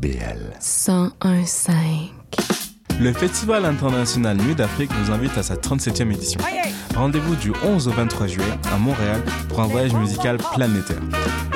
CIBL. 0.00 0.52
101.5. 0.60 2.10
Le 3.00 3.12
Festival 3.12 3.64
international 3.64 4.36
Nuit 4.36 4.54
d'Afrique 4.54 4.90
vous 4.92 5.12
invite 5.12 5.36
à 5.36 5.42
sa 5.42 5.56
37e 5.56 6.12
édition. 6.12 6.40
Rendez-vous 6.94 7.34
du 7.36 7.52
11 7.64 7.88
au 7.88 7.90
23 7.90 8.26
juillet 8.26 8.46
à 8.72 8.78
Montréal 8.78 9.22
pour 9.48 9.60
un 9.60 9.66
voyage 9.66 9.92
musical 9.94 10.38
planétaire. 10.54 11.00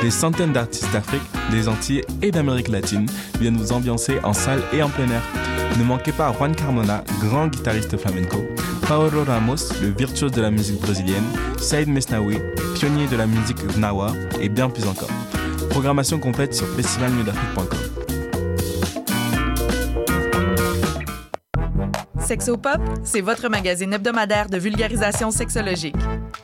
Des 0.03 0.11
centaines 0.11 0.53
d'artistes 0.53 0.93
d'Afrique, 0.93 1.23
des 1.51 1.69
Antilles 1.69 2.03
et 2.23 2.31
d'Amérique 2.31 2.69
latine 2.69 3.07
viennent 3.41 3.57
vous 3.57 3.73
ambiancer 3.73 4.19
en 4.25 4.33
salle 4.33 4.63
et 4.73 4.83
en 4.83 4.89
plein 4.89 5.09
air. 5.09 5.23
Ne 5.79 5.85
manquez 5.85 6.13
pas 6.13 6.33
Juan 6.33 6.55
Carmona, 6.55 7.03
grand 7.21 7.49
guitariste 7.49 7.97
flamenco, 7.97 8.45
Paolo 8.87 9.25
Ramos, 9.25 9.73
le 9.81 9.89
virtuose 9.89 10.33
de 10.33 10.43
la 10.43 10.51
musique 10.51 10.81
brésilienne, 10.81 11.25
Saïd 11.59 11.89
Mesnaoui, 11.89 12.39
pionnier 12.75 13.07
de 13.07 13.17
la 13.17 13.27
musique 13.27 13.77
nawa 13.77 14.13
et 14.41 14.49
bien 14.49 14.69
plus 14.69 14.87
encore. 14.87 15.11
Programmation 15.71 16.19
complète 16.19 16.55
sur 16.55 16.67
festivalnuitdafrique.com. 16.69 18.04
Sexopop, 22.25 22.81
c'est 23.03 23.21
votre 23.21 23.49
magazine 23.49 23.93
hebdomadaire 23.93 24.49
de 24.49 24.57
vulgarisation 24.57 25.31
sexologique. 25.31 25.95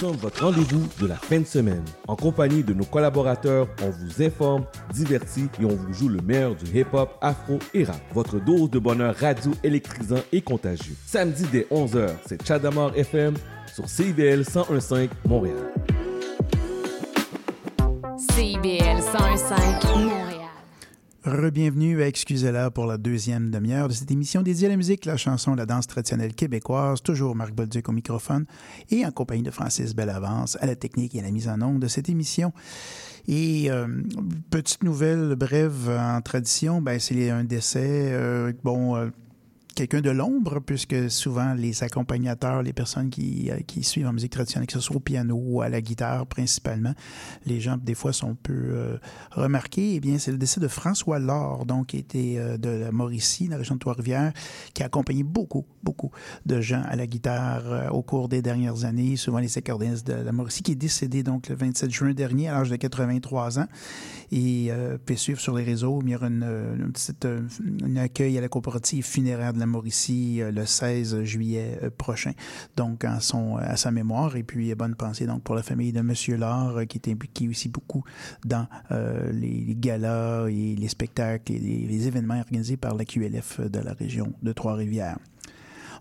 sommes 0.00 0.16
votre 0.16 0.44
rendez-vous 0.44 0.88
de 0.98 1.06
la 1.06 1.16
fin 1.16 1.40
de 1.40 1.44
semaine. 1.44 1.84
En 2.08 2.16
compagnie 2.16 2.64
de 2.64 2.72
nos 2.72 2.86
collaborateurs, 2.86 3.68
on 3.82 3.90
vous 3.90 4.22
informe, 4.22 4.64
divertit 4.94 5.48
et 5.60 5.66
on 5.66 5.76
vous 5.76 5.92
joue 5.92 6.08
le 6.08 6.22
meilleur 6.22 6.54
du 6.54 6.64
hip-hop, 6.74 7.18
afro 7.20 7.58
et 7.74 7.84
rap. 7.84 8.00
Votre 8.14 8.40
dose 8.40 8.70
de 8.70 8.78
bonheur 8.78 9.14
radio 9.14 9.50
électrisant 9.62 10.22
et 10.32 10.40
contagieux. 10.40 10.94
Samedi 11.04 11.44
dès 11.52 11.66
11h, 11.70 12.08
c'est 12.26 12.46
Chadamar 12.46 12.96
FM 12.96 13.34
sur 13.74 13.86
CIBL 13.86 14.40
101.5 14.40 15.10
Montréal. 15.28 15.56
CIBL 18.16 19.00
101.5 19.00 19.86
Montréal. 19.86 20.39
Rebienvenue 21.24 22.02
à 22.02 22.06
Excusez-la 22.06 22.70
pour 22.70 22.86
la 22.86 22.96
deuxième 22.96 23.50
demi-heure 23.50 23.88
de 23.88 23.92
cette 23.92 24.10
émission 24.10 24.40
dédiée 24.40 24.68
à 24.68 24.70
la 24.70 24.76
musique, 24.78 25.04
la 25.04 25.18
chanson, 25.18 25.54
la 25.54 25.66
danse 25.66 25.86
traditionnelle 25.86 26.34
québécoise. 26.34 27.02
Toujours 27.02 27.36
Marc 27.36 27.52
Bolduc 27.52 27.86
au 27.90 27.92
microphone 27.92 28.46
et 28.90 29.04
en 29.04 29.10
compagnie 29.10 29.42
de 29.42 29.50
Francis 29.50 29.94
Bellavance 29.94 30.56
à 30.62 30.66
la 30.66 30.76
technique 30.76 31.14
et 31.14 31.20
à 31.20 31.22
la 31.22 31.30
mise 31.30 31.46
en 31.46 31.60
onde 31.60 31.80
de 31.80 31.88
cette 31.88 32.08
émission. 32.08 32.54
Et 33.28 33.70
euh, 33.70 33.86
petite 34.48 34.82
nouvelle 34.82 35.34
brève 35.34 35.90
en 35.90 36.22
tradition, 36.22 36.80
ben, 36.80 36.98
c'est 36.98 37.28
un 37.28 37.44
décès. 37.44 38.12
euh, 38.12 38.54
bon. 38.64 38.96
euh, 38.96 39.10
quelqu'un 39.74 40.00
de 40.00 40.10
l'ombre, 40.10 40.60
puisque 40.60 41.10
souvent 41.10 41.54
les 41.54 41.82
accompagnateurs, 41.82 42.62
les 42.62 42.72
personnes 42.72 43.10
qui, 43.10 43.50
euh, 43.50 43.60
qui 43.66 43.82
suivent 43.82 44.06
en 44.06 44.12
musique 44.12 44.32
traditionnelle, 44.32 44.66
que 44.66 44.72
ce 44.72 44.80
soit 44.80 44.96
au 44.96 45.00
piano 45.00 45.40
ou 45.40 45.62
à 45.62 45.68
la 45.68 45.80
guitare 45.80 46.26
principalement, 46.26 46.94
les 47.46 47.60
gens 47.60 47.76
des 47.76 47.94
fois 47.94 48.12
sont 48.12 48.34
peu 48.34 48.52
euh, 48.52 48.98
remarqués. 49.32 49.94
Eh 49.94 50.00
bien, 50.00 50.18
c'est 50.18 50.32
le 50.32 50.38
décès 50.38 50.60
de 50.60 50.68
François 50.68 51.18
Laure, 51.18 51.66
donc 51.66 51.88
qui 51.88 51.98
était 51.98 52.36
euh, 52.38 52.56
de 52.56 52.68
la 52.68 52.92
Mauricie, 52.92 53.48
la 53.48 53.56
région 53.56 53.74
de 53.74 53.80
Trois-Rivières, 53.80 54.32
qui 54.74 54.82
a 54.82 54.86
accompagné 54.86 55.22
beaucoup, 55.22 55.66
beaucoup 55.82 56.10
de 56.46 56.60
gens 56.60 56.82
à 56.88 56.96
la 56.96 57.06
guitare 57.06 57.62
euh, 57.66 57.88
au 57.88 58.02
cours 58.02 58.28
des 58.28 58.42
dernières 58.42 58.84
années, 58.84 59.16
souvent 59.16 59.38
les 59.38 59.58
accordéonistes 59.58 60.06
de 60.06 60.14
la 60.14 60.32
Mauricie, 60.32 60.62
qui 60.62 60.72
est 60.72 60.76
décédé 60.76 61.22
donc 61.22 61.48
le 61.48 61.54
27 61.54 61.90
juin 61.90 62.12
dernier 62.12 62.48
à 62.48 62.54
l'âge 62.54 62.70
de 62.70 62.76
83 62.76 63.58
ans. 63.58 63.66
Et 64.32 64.68
euh, 64.70 64.96
suivre 65.16 65.40
sur 65.40 65.56
les 65.56 65.64
réseaux, 65.64 66.00
il 66.02 66.10
y 66.10 66.14
aura 66.16 66.28
une, 66.28 66.44
une 66.78 66.92
petite, 66.92 67.24
euh, 67.24 67.42
un 67.84 67.96
accueil 67.96 68.38
à 68.38 68.40
la 68.40 68.48
coopérative 68.48 69.04
funéraire 69.04 69.52
de 69.52 69.58
la 69.58 69.66
Mauricie 69.66 70.40
euh, 70.40 70.50
le 70.50 70.66
16 70.66 71.22
juillet 71.24 71.78
euh, 71.82 71.90
prochain, 71.90 72.32
donc 72.76 73.04
en 73.04 73.20
son, 73.20 73.56
à 73.56 73.76
sa 73.76 73.90
mémoire. 73.90 74.36
Et 74.36 74.42
puis, 74.42 74.74
bonne 74.74 74.94
pensée 74.94 75.26
donc 75.26 75.42
pour 75.42 75.54
la 75.54 75.62
famille 75.62 75.92
de 75.92 76.00
Monsieur 76.00 76.36
Laure, 76.36 76.86
qui 76.88 76.98
est 76.98 77.10
impliqué 77.10 77.48
aussi 77.48 77.68
beaucoup 77.68 78.04
dans 78.44 78.66
euh, 78.92 79.32
les, 79.32 79.64
les 79.66 79.74
galas 79.74 80.48
et 80.48 80.76
les 80.76 80.88
spectacles 80.88 81.52
et 81.52 81.58
les, 81.58 81.86
les 81.86 82.06
événements 82.06 82.38
organisés 82.38 82.76
par 82.76 82.94
la 82.94 83.04
QLF 83.04 83.60
de 83.60 83.80
la 83.80 83.92
région 83.92 84.32
de 84.42 84.52
Trois-Rivières. 84.52 85.18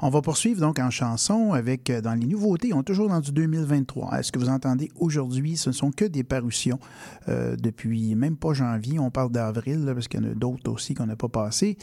On 0.02 0.10
va 0.10 0.22
poursuivre 0.22 0.62
donc 0.62 0.80
en 0.80 0.90
chanson 0.90 1.52
avec, 1.52 1.90
euh, 1.90 2.00
dans 2.00 2.14
les 2.14 2.26
nouveautés, 2.26 2.74
on 2.74 2.80
est 2.80 2.86
toujours 2.86 3.10
dans 3.10 3.20
du 3.20 3.34
2023. 3.34 4.18
Est-ce 4.18 4.32
que 4.32 4.40
vous 4.40 4.48
entendez 4.48 4.90
aujourd'hui, 4.96 5.58
ce 5.58 5.72
ne 5.72 5.74
sont 5.74 5.92
que 5.92 6.06
des 6.06 6.24
parutions 6.24 6.80
euh, 7.28 7.58
depuis 7.58 8.16
même 8.16 8.38
pas 8.38 8.54
janvier, 8.54 8.98
on 8.98 9.12
parle 9.12 9.30
d'avril, 9.30 9.92
parce 9.94 10.08
qu'il 10.08 10.24
y 10.24 10.26
en 10.26 10.32
a 10.32 10.36
d'autres 10.36 10.72
aussi 10.72 10.94
qu'on 10.94 11.06
n'a 11.06 11.18
pas 11.18 11.28
passé. 11.28 11.78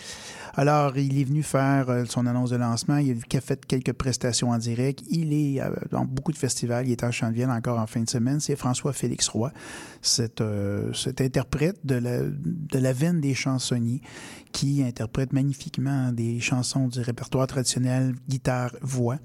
Alors, 0.54 0.96
il 0.96 1.20
est 1.20 1.24
venu 1.24 1.42
faire 1.42 1.90
euh, 1.90 2.04
son 2.08 2.24
annonce 2.24 2.48
de 2.48 2.56
lancement, 2.56 2.96
il 2.96 3.18
a 3.34 3.40
fait 3.42 3.66
quelques 3.66 3.92
prestations 3.92 4.48
en 4.48 4.56
direct, 4.56 5.02
il 5.10 5.34
est 5.34 5.60
dans 5.90 6.06
beaucoup 6.06 6.32
de 6.32 6.38
festivals, 6.38 6.88
il 6.88 6.92
est 6.92 7.04
en 7.04 7.10
Chantevielle 7.10 7.50
encore 7.50 7.78
en 7.78 7.86
fin 7.86 8.00
de 8.00 8.08
semaine, 8.08 8.40
c'est 8.40 8.56
François-Félix 8.56 9.28
Roy, 9.28 9.52
cet, 10.00 10.42
interprète 11.20 11.84
de 11.84 12.78
la 12.78 12.92
veine 12.94 13.20
des 13.20 13.34
chansonniers 13.34 14.00
qui 14.56 14.82
interprète 14.82 15.34
magnifiquement 15.34 16.12
des 16.12 16.40
chansons 16.40 16.88
du 16.88 17.00
répertoire 17.00 17.46
traditionnel, 17.46 18.05
guitare, 18.28 18.74
voix. 18.82 19.18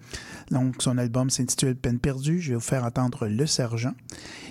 Donc, 0.50 0.76
son 0.80 0.98
album 0.98 1.30
s'intitule 1.30 1.76
Peine 1.76 2.00
perdue. 2.00 2.40
Je 2.40 2.50
vais 2.50 2.56
vous 2.56 2.62
faire 2.62 2.84
entendre 2.84 3.28
Le 3.28 3.46
Sergent. 3.46 3.94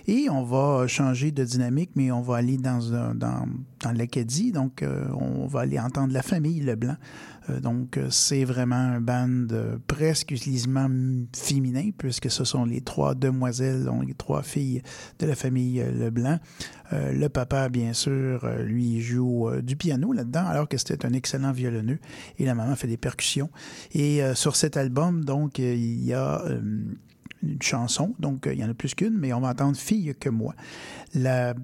Et 0.07 0.29
on 0.31 0.43
va 0.43 0.87
changer 0.87 1.31
de 1.31 1.45
dynamique, 1.45 1.91
mais 1.95 2.11
on 2.11 2.23
va 2.23 2.37
aller 2.37 2.57
dans, 2.57 2.79
dans, 3.15 3.47
dans 3.81 3.93
l'Acadie. 3.93 4.53
Donc, 4.53 4.83
euh, 4.83 5.07
on 5.13 5.47
va 5.47 5.61
aller 5.61 5.79
entendre 5.79 6.13
La 6.13 6.23
Famille 6.23 6.61
Leblanc. 6.61 6.97
Euh, 7.49 7.61
donc, 7.61 7.97
euh, 7.97 8.09
c'est 8.11 8.45
vraiment 8.45 8.77
un 8.77 9.01
band 9.01 9.47
euh, 9.53 9.79
presque 9.87 10.33
exclusivement 10.33 10.87
m- 10.87 11.27
féminin, 11.35 11.91
puisque 11.97 12.31
ce 12.31 12.45
sont 12.45 12.65
les 12.65 12.81
trois 12.83 13.15
demoiselles, 13.15 13.85
donc 13.85 14.07
les 14.07 14.15
trois 14.15 14.43
filles 14.43 14.83
de 15.19 15.27
la 15.27 15.35
famille 15.35 15.83
Leblanc. 15.83 16.39
Le 16.93 17.29
papa, 17.29 17.69
bien 17.69 17.93
sûr, 17.93 18.45
lui, 18.65 19.01
joue 19.01 19.49
du 19.63 19.77
piano 19.77 20.13
là-dedans, 20.13 20.45
alors 20.45 20.69
que 20.69 20.77
c'était 20.77 21.07
un 21.07 21.13
excellent 21.13 21.53
violonneux. 21.53 22.01
Et 22.39 22.45
la 22.45 22.57
maman 22.57 22.75
fait 22.75 22.89
des 22.89 22.97
percussions. 22.97 23.49
Et 23.93 24.21
sur 24.35 24.57
cet 24.57 24.77
album, 24.77 25.25
donc, 25.25 25.61
il 25.61 26.05
y 26.05 26.13
a 26.13 26.43
une 27.45 27.63
chanson. 27.63 28.17
Donc, 28.19 28.49
il 28.51 28.59
y 28.59 28.65
en 28.65 28.71
a 28.71 28.75
plus 28.75 28.97
qu'une, 28.97 29.17
mais 29.17 29.33
on 29.33 29.41
va 29.41 29.51
entendre 29.51 29.77
Fille 29.77 30.17
que 30.19 30.31
moi. 30.31 30.57
La 31.15 31.55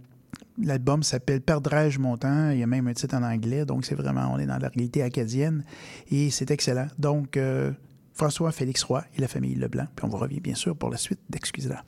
L'album 0.63 1.03
s'appelle 1.03 1.41
Perdrai-je 1.41 1.99
mon 1.99 2.17
temps? 2.17 2.51
Il 2.51 2.59
y 2.59 2.63
a 2.63 2.67
même 2.67 2.89
un 2.89 2.95
titre 2.95 3.15
en 3.15 3.23
anglais, 3.23 3.65
donc 3.65 3.85
c'est 3.85 3.95
vraiment, 3.95 4.31
on 4.33 4.39
est 4.39 4.47
dans 4.47 4.59
la 4.59 4.69
réalité 4.69 5.03
acadienne 5.03 5.65
et 6.11 6.31
c'est 6.31 6.51
excellent. 6.51 6.89
Donc, 6.99 7.37
euh, 7.37 7.73
François 8.15 8.51
Félix 8.53 8.83
Roy 8.83 9.05
et 9.17 9.21
la 9.21 9.29
famille 9.29 9.55
Leblanc. 9.55 9.87
Puis 9.95 10.07
on 10.07 10.09
vous 10.09 10.17
revient 10.17 10.41
bien 10.41 10.55
sûr 10.55 10.75
pour 10.75 10.91
la 10.91 10.97
suite 10.97 11.21
d'Excusez-la. 11.29 11.85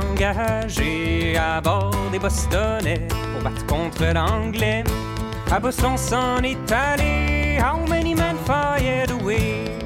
M'engager 0.00 1.36
à 1.36 1.60
bord 1.60 1.94
des 2.12 2.18
Bostonnais 2.18 3.06
pour 3.32 3.42
battre 3.42 3.66
contre 3.66 4.04
l'anglais. 4.12 4.84
À 5.50 5.58
Boston 5.58 5.96
s'en 5.96 6.42
est 6.42 6.72
allé, 6.72 7.58
how 7.60 7.78
many 7.88 8.14
men 8.14 8.36
fired 8.46 9.10
away? 9.10 9.78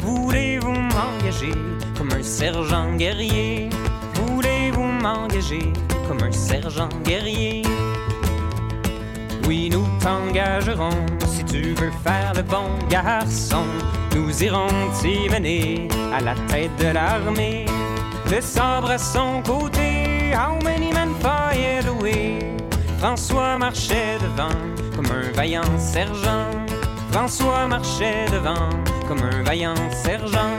Voulez-vous 0.00 0.72
m'engager 0.72 1.52
comme 1.96 2.10
un 2.12 2.22
sergent 2.22 2.92
guerrier? 2.96 3.70
Voulez-vous 4.14 4.82
m'engager 4.82 5.72
comme 6.08 6.22
un 6.22 6.32
sergent 6.32 6.88
guerrier? 7.04 7.62
Oui, 9.46 9.70
nous 9.70 9.86
t'engagerons 10.00 11.06
si 11.26 11.44
tu 11.44 11.74
veux 11.74 11.92
faire 12.04 12.32
le 12.34 12.42
bon 12.42 12.78
garçon. 12.88 13.64
Nous 14.14 14.42
irons 14.42 14.68
t'y 15.00 15.28
mener 15.30 15.88
à 16.12 16.20
la 16.20 16.34
tête 16.48 16.76
de 16.78 16.92
l'armée. 16.92 17.66
Sabre 18.42 18.90
à 18.90 18.98
son 18.98 19.40
côté, 19.42 20.34
how 20.34 20.58
many 20.64 20.92
men 20.92 21.14
fired 21.20 21.86
away? 21.86 22.38
François 22.98 23.56
marchait 23.56 24.18
devant 24.20 24.50
comme 24.96 25.06
un 25.06 25.30
vaillant 25.32 25.78
sergent. 25.78 26.50
François 27.12 27.66
marchait 27.68 28.26
devant 28.32 28.68
comme 29.06 29.22
un 29.22 29.42
vaillant 29.42 29.74
sergent. 29.92 30.58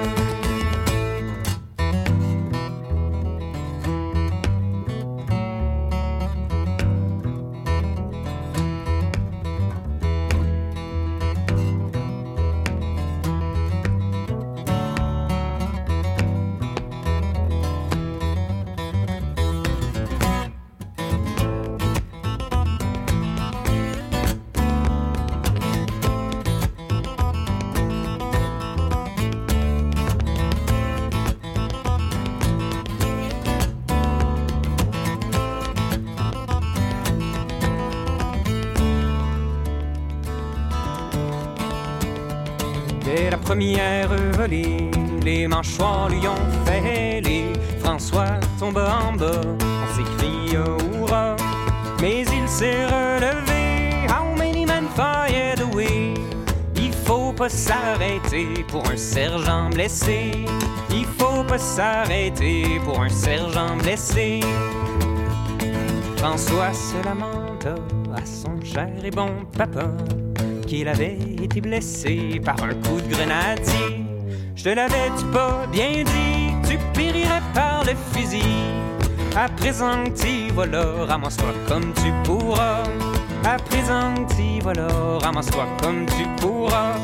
Première 43.53 44.09
volée, 44.31 44.89
les 45.23 45.47
manchoirs 45.47 46.09
lui 46.09 46.27
ont 46.27 46.65
fait 46.65 47.21
François 47.81 48.39
tombe 48.57 48.79
en 48.79 49.13
bas, 49.13 49.41
on 49.45 49.95
s'écrie 49.95 50.55
hurrah. 50.55 51.35
Mais 52.01 52.21
il 52.21 52.49
s'est 52.49 52.83
relevé, 52.85 54.07
how 54.09 54.35
many 54.35 54.65
men 54.65 54.87
fired 54.95 55.61
away? 55.61 56.15
Il 56.77 56.91
faut 57.05 57.31
pas 57.31 57.49
s'arrêter 57.49 58.65
pour 58.69 58.89
un 58.89 58.97
sergent 58.97 59.69
blessé. 59.69 60.31
Il 60.89 61.05
faut 61.05 61.43
pas 61.43 61.59
s'arrêter 61.59 62.81
pour 62.83 63.01
un 63.01 63.09
sergent 63.09 63.77
blessé. 63.77 64.39
François 66.17 66.73
se 66.73 66.95
lamenta 67.05 67.75
à 68.15 68.25
son 68.25 68.59
cher 68.65 68.89
et 69.05 69.11
bon 69.11 69.29
papa 69.55 69.91
qu'il 70.73 70.87
avait 70.87 71.17
été 71.43 71.61
blessé 71.61 72.41
par 72.43 72.55
un 72.63 72.73
coup 72.73 72.99
de 72.99 73.13
grenadier. 73.13 74.03
Je 74.55 74.63
te 74.63 74.69
l'avais-tu 74.69 75.25
pas 75.31 75.67
bien 75.71 76.03
dit, 76.03 76.67
tu 76.67 76.79
périrais 76.95 77.43
par 77.53 77.83
le 77.83 77.91
fusil. 78.11 78.41
À 79.35 79.49
présent 79.49 80.03
t'y 80.15 80.49
vas 80.49 80.65
là, 80.65 81.05
ramasse-toi 81.07 81.53
comme 81.67 81.93
tu 81.93 82.11
pourras. 82.23 82.81
À 83.45 83.57
présent 83.57 84.15
t'y 84.35 84.61
vas 84.61 84.73
là, 84.73 84.87
ramasse-toi 85.21 85.67
comme 85.79 86.07
tu 86.07 86.25
pourras. 86.41 86.95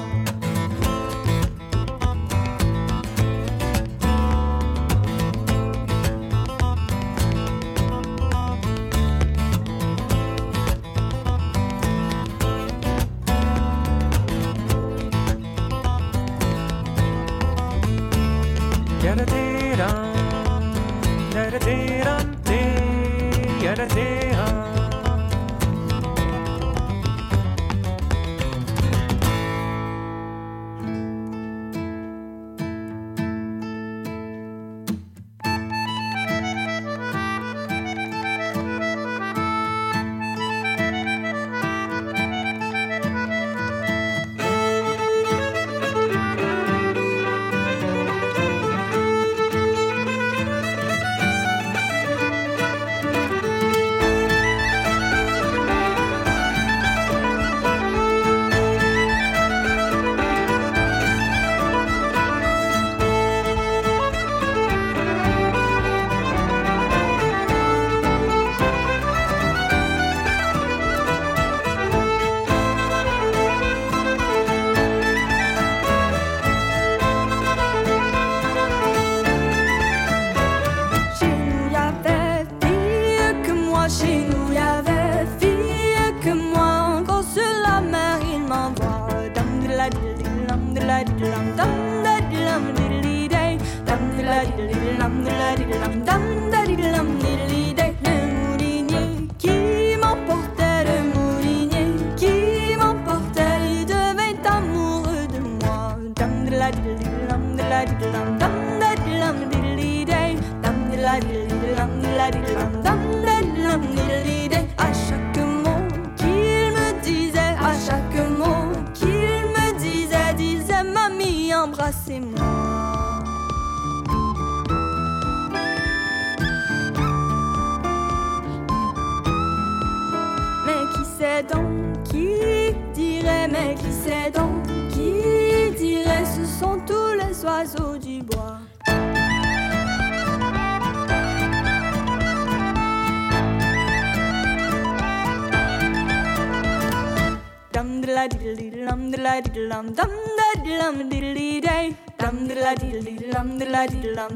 La. 154.15 154.27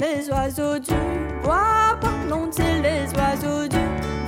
Les 0.00 0.28
oiseaux 0.30 0.78
du 0.78 0.94
bois 1.42 1.98
parlent-ils 2.00 2.82
Les 2.82 3.06
oiseaux 3.18 3.66
du 3.68 3.78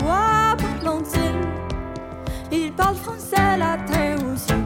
bois 0.02 0.56
parlent-ils? 0.56 1.40
Ils 2.50 2.72
parlent 2.72 2.96
français, 2.96 3.56
latin 3.58 4.16
aussi. 4.32 4.61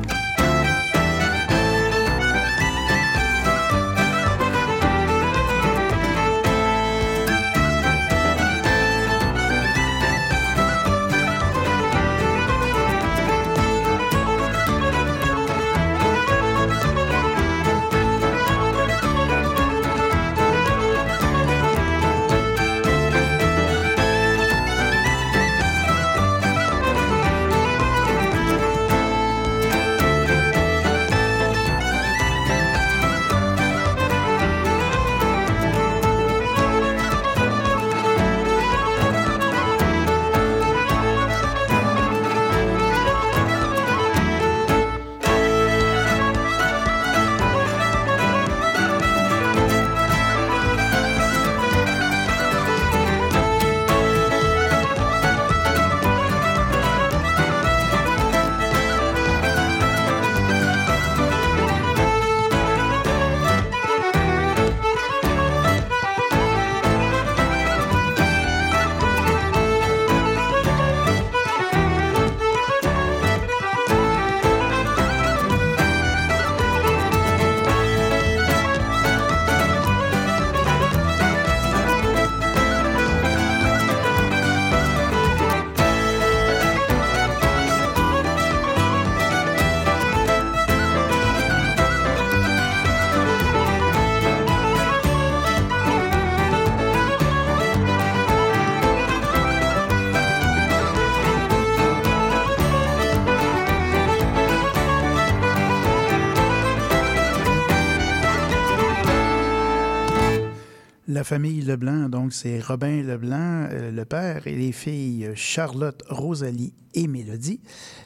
Famille 111.27 111.61
Leblanc, 111.61 112.09
donc 112.09 112.33
c'est 112.33 112.61
Robin 112.61 113.03
Leblanc, 113.03 113.66
euh, 113.72 113.91
le 113.91 114.05
père, 114.05 114.47
et 114.47 114.55
les 114.55 114.70
filles 114.70 115.33
Charlotte, 115.35 116.01
Rosalie 116.09 116.72
et 116.97 117.09
Mélodie. 117.09 117.61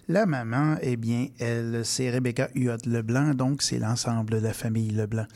La 0.08 0.26
maman, 0.26 0.76
eh 0.82 0.96
bien, 0.96 1.28
elle, 1.38 1.82
c'est 1.84 2.10
Rebecca 2.10 2.48
Huot 2.54 2.84
Leblanc, 2.86 3.34
donc 3.34 3.62
c'est 3.62 3.78
l'ensemble 3.78 4.30
de 4.30 4.38
la 4.38 4.52
famille 4.52 4.90
Leblanc. 4.90 5.26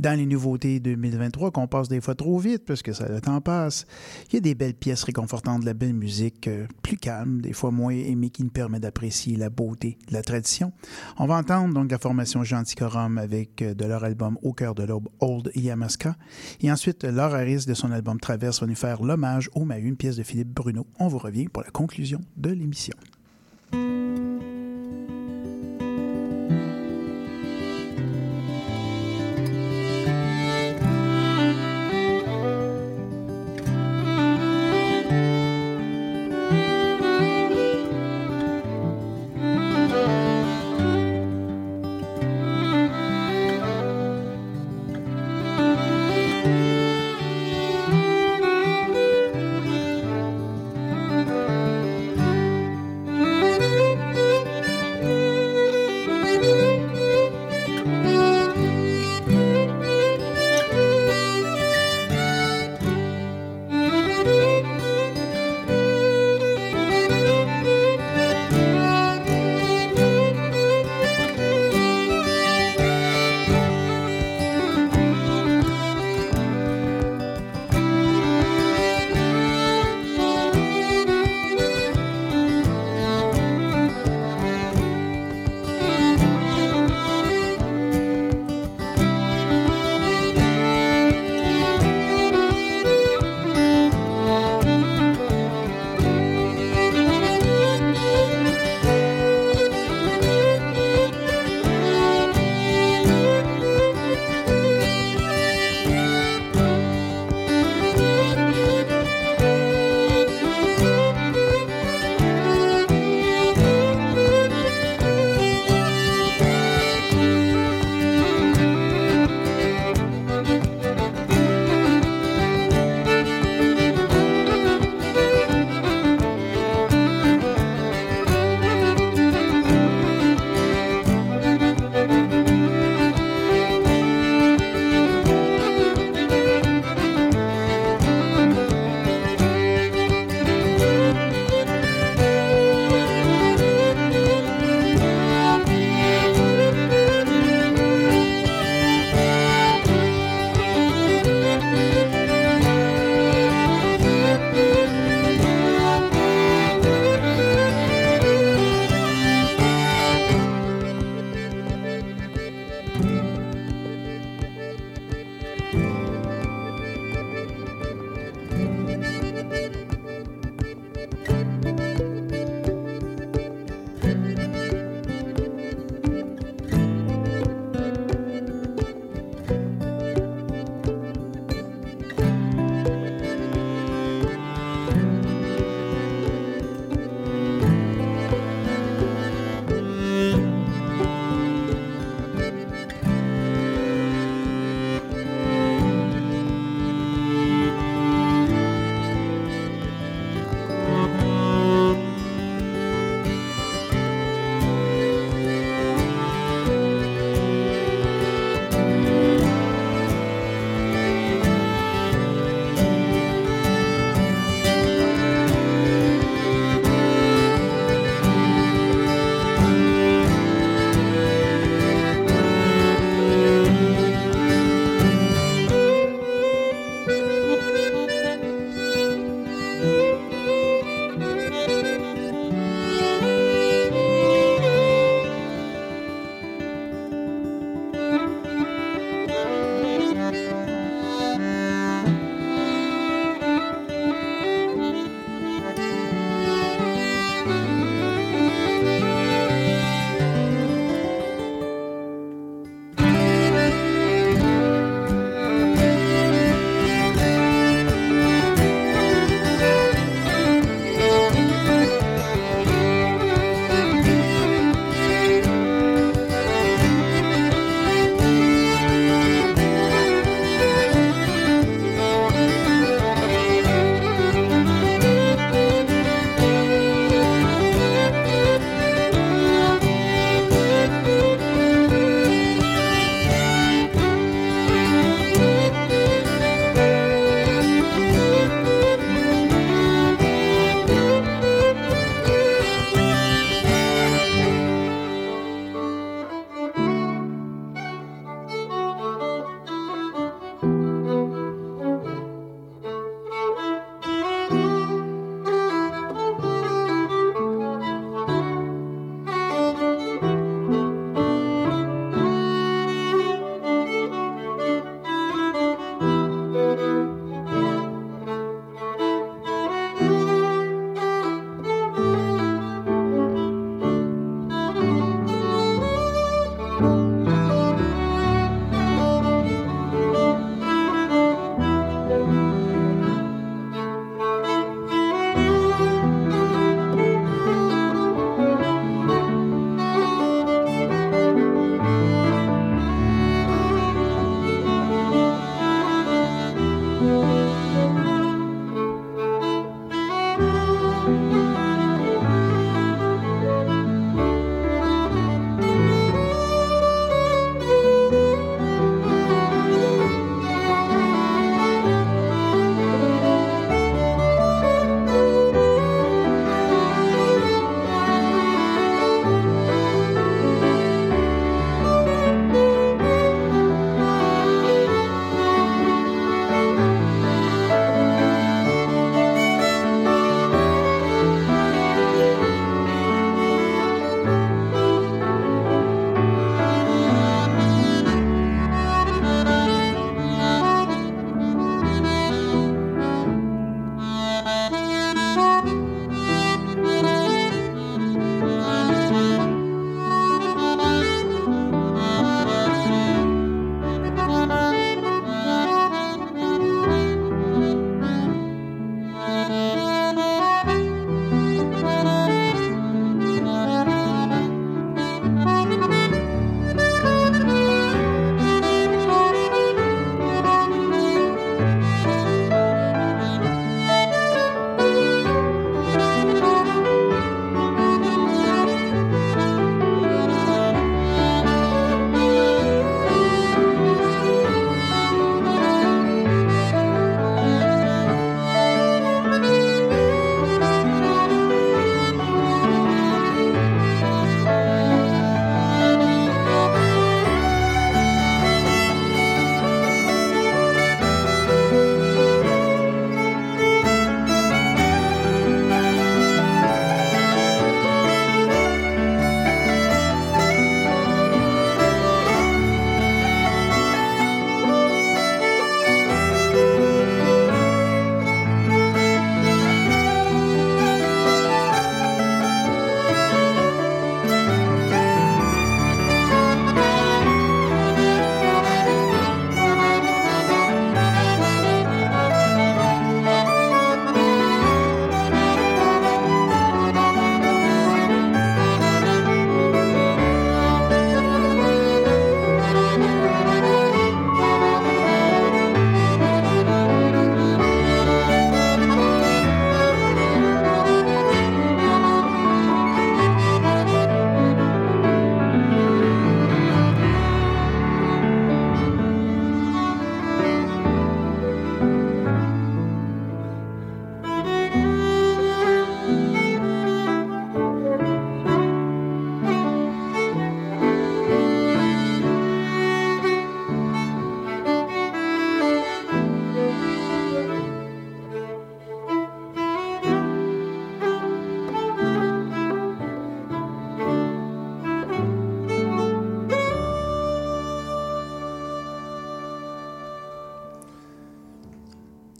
Dans 0.00 0.18
les 0.18 0.26
nouveautés 0.26 0.80
2023, 0.80 1.52
qu'on 1.52 1.68
passe 1.68 1.88
des 1.88 2.00
fois 2.00 2.16
trop 2.16 2.38
vite, 2.38 2.64
parce 2.64 2.82
que 2.82 2.92
ça, 2.92 3.08
le 3.08 3.20
temps 3.20 3.40
passe, 3.40 3.86
il 4.30 4.34
y 4.34 4.36
a 4.38 4.40
des 4.40 4.54
belles 4.54 4.74
pièces 4.74 5.04
réconfortantes, 5.04 5.60
de 5.60 5.66
la 5.66 5.74
belle 5.74 5.94
musique, 5.94 6.48
euh, 6.48 6.66
plus 6.82 6.96
calme, 6.96 7.40
des 7.40 7.52
fois 7.52 7.70
moins 7.70 7.92
aimée, 7.92 8.30
qui 8.30 8.42
nous 8.42 8.50
permet 8.50 8.80
d'apprécier 8.80 9.36
la 9.36 9.50
beauté 9.50 9.98
la 10.10 10.22
tradition. 10.22 10.72
On 11.18 11.26
va 11.26 11.36
entendre 11.36 11.74
donc 11.74 11.90
la 11.90 11.98
formation 11.98 12.42
Gentil-Corum 12.42 13.18
avec 13.18 13.62
euh, 13.62 13.74
de 13.74 13.84
leur 13.84 14.02
album 14.02 14.36
Au 14.42 14.52
cœur 14.52 14.74
de 14.74 14.82
l'aube, 14.82 15.08
Old 15.20 15.52
Yamaska. 15.54 16.16
Et 16.60 16.72
ensuite, 16.72 17.04
Laura 17.04 17.25
Harris 17.34 17.66
de 17.66 17.74
son 17.74 17.92
album 17.92 18.20
Traverse 18.20 18.60
va 18.60 18.66
nous 18.66 18.74
faire 18.74 19.02
l'hommage 19.02 19.50
au 19.54 19.64
Maheu, 19.64 19.84
une 19.84 19.96
pièce 19.96 20.16
de 20.16 20.22
Philippe 20.22 20.48
Bruno. 20.48 20.86
On 20.98 21.08
vous 21.08 21.18
revient 21.18 21.48
pour 21.48 21.62
la 21.62 21.70
conclusion 21.70 22.20
de 22.36 22.50
l'émission. 22.50 22.94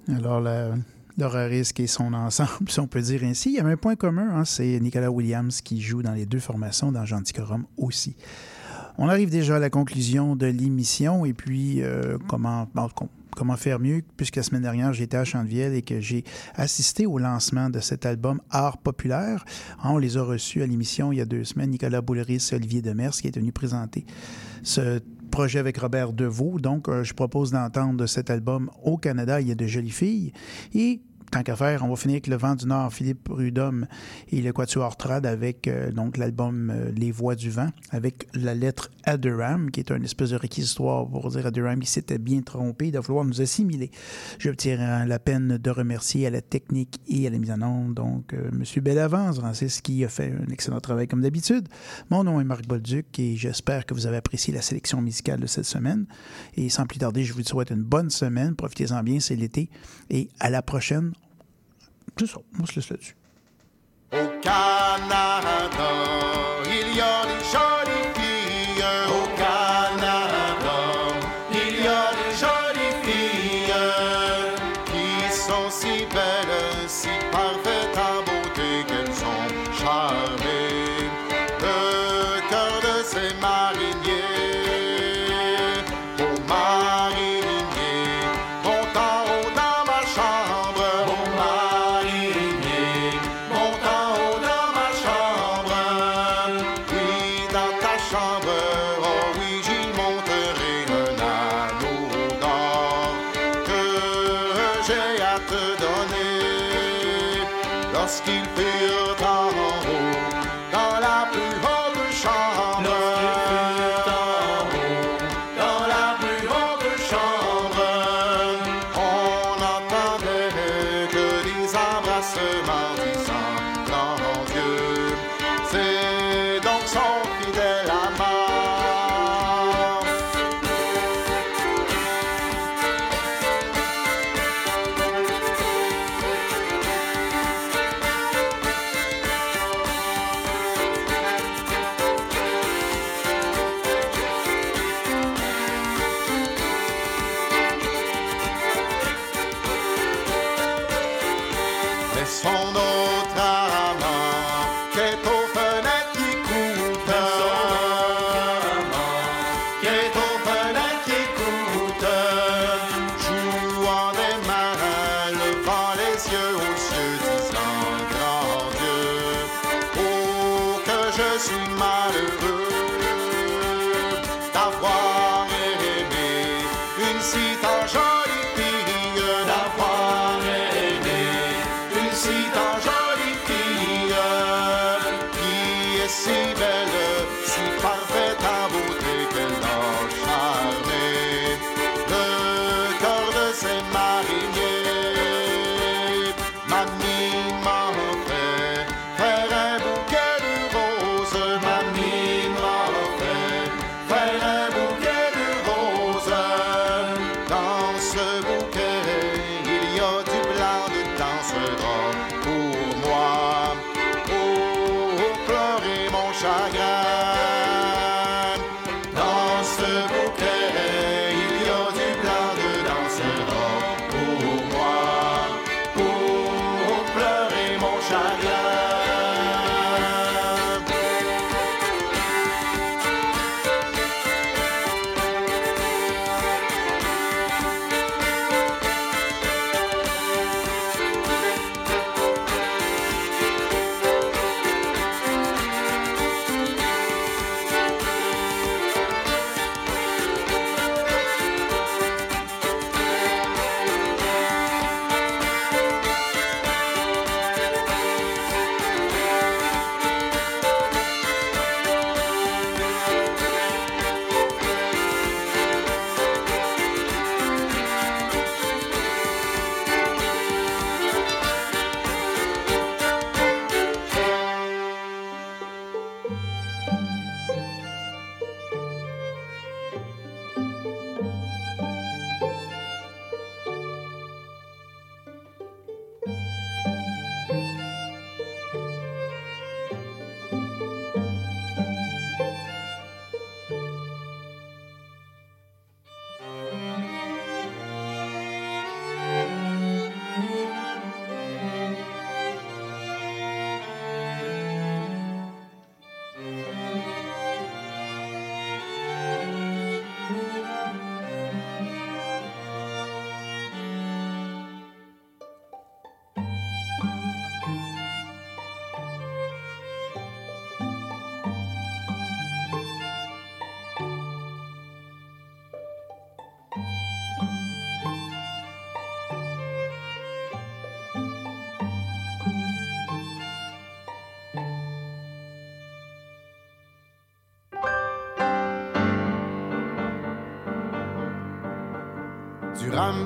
Alors, 0.09 0.40
la, 0.40 1.46
risque 1.46 1.80
et 1.80 1.86
son 1.86 2.12
ensemble, 2.14 2.50
si 2.68 2.78
on 2.80 2.86
peut 2.86 3.00
dire 3.00 3.22
ainsi. 3.24 3.50
Il 3.50 3.54
y 3.57 3.61
avait 3.61 3.72
un 3.72 3.76
point 3.76 3.96
commun, 3.96 4.28
hein, 4.32 4.44
c'est 4.44 4.78
Nicolas 4.80 5.11
Williams 5.11 5.61
qui 5.61 5.80
joue 5.80 6.02
dans 6.02 6.12
les 6.12 6.26
deux 6.26 6.38
formations 6.38 6.92
dans 6.92 7.04
Genticorum 7.04 7.64
aussi. 7.76 8.14
On 8.98 9.09
arrive 9.09 9.30
déjà 9.30 9.57
à 9.57 9.59
la 9.59 9.68
conclusion 9.68 10.36
de 10.36 10.46
l'émission 10.46 11.26
et 11.26 11.34
puis 11.34 11.82
euh, 11.82 12.16
comment, 12.28 12.66
faire 13.57 13.78
mieux 13.78 14.02
puisque 14.16 14.36
la 14.36 14.42
semaine 14.42 14.62
dernière 14.62 14.94
j'étais 14.94 15.18
à 15.18 15.24
Chantevielle 15.24 15.74
et 15.74 15.82
que 15.82 16.00
j'ai 16.00 16.24
assisté 16.54 17.04
au 17.04 17.18
lancement 17.18 17.68
de 17.68 17.80
cet 17.80 18.07
album 18.07 18.40
Art 18.50 18.78
populaire. 18.78 19.44
Hein, 19.82 19.90
on 19.90 19.98
les 19.98 20.16
a 20.16 20.22
reçus 20.22 20.62
à 20.62 20.66
l'émission 20.66 21.12
il 21.12 21.18
y 21.18 21.20
a 21.20 21.26
deux 21.26 21.44
semaines, 21.44 21.70
Nicolas 21.70 22.00
Bouleris 22.00 22.48
et 22.52 22.54
Olivier 22.54 22.80
Demers 22.80 23.12
qui 23.12 23.28
est 23.28 23.36
venu 23.36 23.52
présenter 23.52 24.07
ce 24.62 25.00
projet 25.37 25.59
avec 25.59 25.76
Robert 25.76 26.14
Deveau. 26.14 26.59
Donc, 26.59 26.89
euh, 26.89 27.05
je 27.05 27.12
propose 27.12 27.51
d'entendre 27.51 28.07
cet 28.07 28.30
album 28.30 28.70
au 28.82 28.97
Canada. 28.97 29.39
Il 29.39 29.49
y 29.49 29.53
a 29.53 29.55
de 29.55 29.66
jolies 29.66 29.91
filles. 29.91 30.32
Et 30.74 31.03
tant 31.31 31.43
qu'à 31.43 31.57
faire, 31.57 31.85
on 31.85 31.89
va 31.89 31.97
finir 31.97 32.14
avec 32.14 32.27
Le 32.27 32.37
Vent 32.37 32.55
du 32.55 32.66
Nord, 32.66 32.93
Philippe 32.93 33.24
Prudhomme 33.24 33.87
et 34.31 34.41
le 34.41 34.53
Quatuor 34.53 34.97
Trad 34.97 35.27
avec 35.27 35.68
euh, 35.68 35.91
l'album 36.16 36.70
euh, 36.70 36.91
Les 36.93 37.11
Voix 37.11 37.35
du 37.35 37.51
Vent, 37.51 37.68
avec 37.91 38.29
la 38.35 38.55
lettre 38.55 38.91
Aduram, 39.05 39.70
qui 39.70 39.81
est 39.81 39.91
une 39.91 40.05
espèce 40.05 40.31
de 40.31 40.37
réquisitoire 40.37 41.07
pour 41.07 41.31
dire 41.31 41.47
Aduram 41.47 41.81
qui 41.81 41.91
s'était 41.91 42.18
bien 42.18 42.43
trompé, 42.43 42.89
il 42.89 42.93
va 42.93 43.03
falloir 43.03 43.24
nous 43.24 43.41
assimiler. 43.41 43.91
Je 44.39 44.51
tiens 44.51 45.05
la 45.05 45.18
peine 45.18 45.59
de 45.59 45.70
remercier 45.70 46.27
à 46.27 46.31
la 46.31 46.41
technique 46.41 47.01
et 47.09 47.27
à 47.27 47.31
la 47.31 47.39
mise 47.39 47.51
en 47.51 47.62
onde, 47.62 47.95
donc 47.95 48.33
euh, 48.33 48.51
M. 48.53 48.83
Bellavance, 48.83 49.39
Francis, 49.39 49.81
qui 49.81 50.05
a 50.05 50.09
fait 50.09 50.33
un 50.33 50.51
excellent 50.53 50.81
travail 50.81 51.09
comme 51.09 51.22
d'habitude. 51.22 51.68
Mon 52.11 52.24
nom 52.24 52.41
est 52.41 52.45
Marc 52.45 52.66
Bolduc 52.66 53.18
et 53.18 53.37
j'espère 53.37 53.87
que 53.87 53.95
vous 53.95 54.07
avez 54.07 54.16
apprécié 54.16 54.55
la 54.55 54.62
sélection 54.62 55.01
musicale 55.01 55.41
de 55.41 55.47
cette 55.47 55.64
semaine. 55.64 56.07
Et 56.57 56.68
sans 56.68 56.87
plus 56.87 56.99
tarder, 56.99 57.24
je 57.24 57.33
vous 57.33 57.43
souhaite 57.43 57.70
une 57.70 57.83
bonne 57.83 58.11
semaine. 58.11 58.55
Profitez-en 58.55 59.03
bien, 59.03 59.20
c'est 59.20 59.37
l'été. 59.37 59.70
Et 60.11 60.29
à 60.41 60.51
la 60.51 60.62
prochaine. 60.62 61.12
C'est 62.18 62.26
ça, 62.26 62.38
on 62.58 62.66
se 62.66 62.76
laisse 62.76 62.88
là-dessus. 62.90 63.16
Au 64.12 64.40
Canada, 64.40 65.95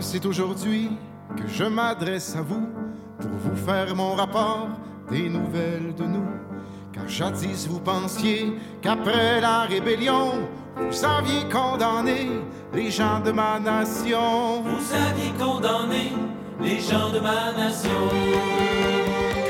c'est 0.00 0.24
aujourd'hui 0.26 0.90
que 1.36 1.46
je 1.46 1.64
m'adresse 1.64 2.34
à 2.36 2.42
vous 2.42 2.66
pour 3.18 3.30
vous 3.30 3.56
faire 3.56 3.94
mon 3.94 4.14
rapport 4.14 4.68
des 5.10 5.28
nouvelles 5.28 5.94
de 5.96 6.04
nous. 6.04 6.26
Car 6.92 7.08
jadis 7.08 7.68
vous 7.68 7.80
pensiez 7.80 8.52
qu'après 8.80 9.40
la 9.40 9.62
rébellion, 9.62 10.48
vous 10.76 11.04
aviez 11.04 11.48
condamné 11.50 12.30
les 12.72 12.90
gens 12.90 13.20
de 13.20 13.32
ma 13.32 13.60
nation. 13.60 14.62
Vous 14.62 14.94
aviez 14.94 15.32
condamné 15.38 16.12
les 16.60 16.80
gens 16.80 17.10
de 17.10 17.20
ma 17.20 17.52
nation. 17.52 18.08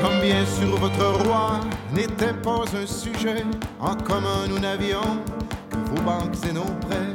Comme 0.01 0.19
bien 0.21 0.45
sûr 0.45 0.77
votre 0.77 1.23
roi 1.23 1.59
n'était 1.93 2.33
pas 2.33 2.65
un 2.75 2.85
sujet 2.85 3.43
en 3.79 3.95
commun 3.95 4.47
nous 4.49 4.59
n'avions 4.59 5.21
que 5.69 5.77
vos 5.89 6.01
banques 6.01 6.35
et 6.47 6.53
nos 6.53 6.63
prêts. 6.87 7.10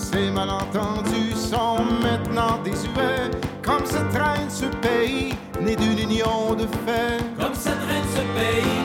Ces 0.00 0.30
malentendus 0.30 1.34
sont 1.36 1.82
maintenant 2.02 2.58
désuets, 2.64 3.30
comme 3.62 3.84
se 3.84 3.98
traîne 4.16 4.48
ce 4.48 4.66
pays 4.66 5.34
né 5.60 5.74
d'une 5.74 5.98
union 5.98 6.54
de 6.54 6.66
fait. 6.86 7.18
Comme 7.38 7.54
se 7.54 7.68
traîne 7.68 8.08
ce 8.14 8.22
pays 8.38 8.78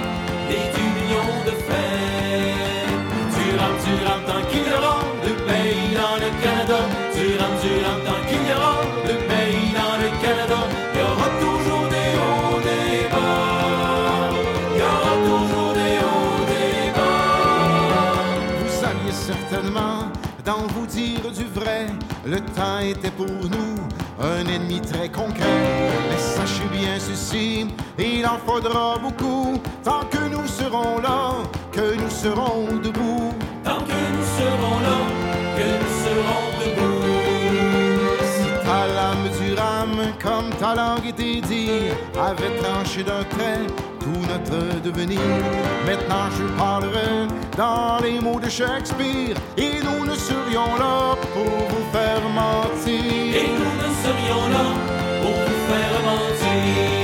né 0.49 0.71
d'une 0.73 0.97
union 1.05 1.29
de 1.45 1.51
fait. 1.51 2.83
Tu 3.33 3.57
rames, 3.59 3.79
tu 3.85 3.93
rames 4.05 4.25
tant 4.25 4.43
qu'il 4.49 4.82
Le 22.33 22.39
temps 22.39 22.79
était 22.79 23.11
pour 23.11 23.27
nous 23.27 23.75
un 24.19 24.43
ennemi 24.47 24.81
très 24.81 25.07
concret. 25.07 25.45
Mais 26.09 26.17
sachez 26.17 26.65
bien 26.71 26.97
ceci, 26.97 27.67
il 27.99 28.25
en 28.25 28.39
faudra 28.39 28.97
beaucoup. 28.97 29.61
Tant 29.83 30.03
que 30.09 30.17
nous 30.31 30.47
serons 30.47 30.99
là, 30.99 31.35
que 31.71 31.93
nous 31.93 32.09
serons 32.09 32.65
debout. 32.83 33.33
Tant 33.63 33.81
que 33.81 33.99
nous 34.15 34.27
serons 34.39 34.79
là, 34.79 34.97
que 35.57 35.67
nous 35.81 35.93
serons 36.05 36.45
debout. 36.63 37.03
Si 38.33 38.65
ta 38.65 38.87
lame 38.87 39.29
du 39.37 39.53
rame, 39.53 40.13
comme 40.19 40.49
ta 40.57 40.73
langue 40.73 41.05
était 41.05 41.39
dit, 41.39 41.91
avait 42.19 42.57
tranché 42.57 43.03
d'un 43.03 43.23
trait 43.25 43.61
notre 44.27 44.81
devenir. 44.81 45.19
Maintenant 45.85 46.29
je 46.37 46.45
parlerai 46.57 47.27
dans 47.57 47.99
les 48.03 48.19
mots 48.19 48.39
de 48.39 48.49
Shakespeare, 48.49 49.35
et 49.57 49.73
nous 49.83 50.05
ne 50.05 50.15
serions 50.15 50.75
là 50.77 51.15
pour 51.33 51.43
vous 51.43 51.85
faire 51.91 52.23
mentir. 52.29 53.35
Et 53.41 53.47
nous 53.59 53.75
ne 53.83 53.89
serions 54.05 54.47
là 54.55 54.65
pour 55.21 55.31
vous 55.31 55.61
faire 55.69 55.95
mentir. 56.03 57.02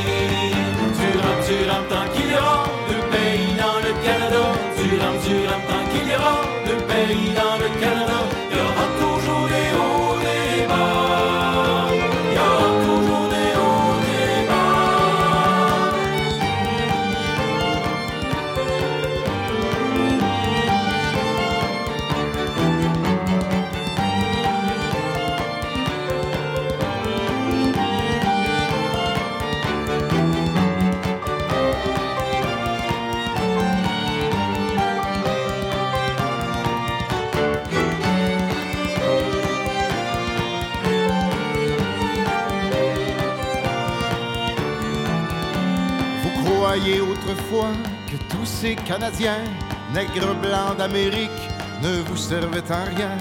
Ces 48.62 48.76
Canadiens, 48.76 49.46
nègres 49.94 50.36
blancs 50.42 50.76
d'Amérique, 50.78 51.44
ne 51.82 52.02
vous 52.02 52.18
servaient 52.18 52.70
à 52.70 52.84
rien. 52.94 53.16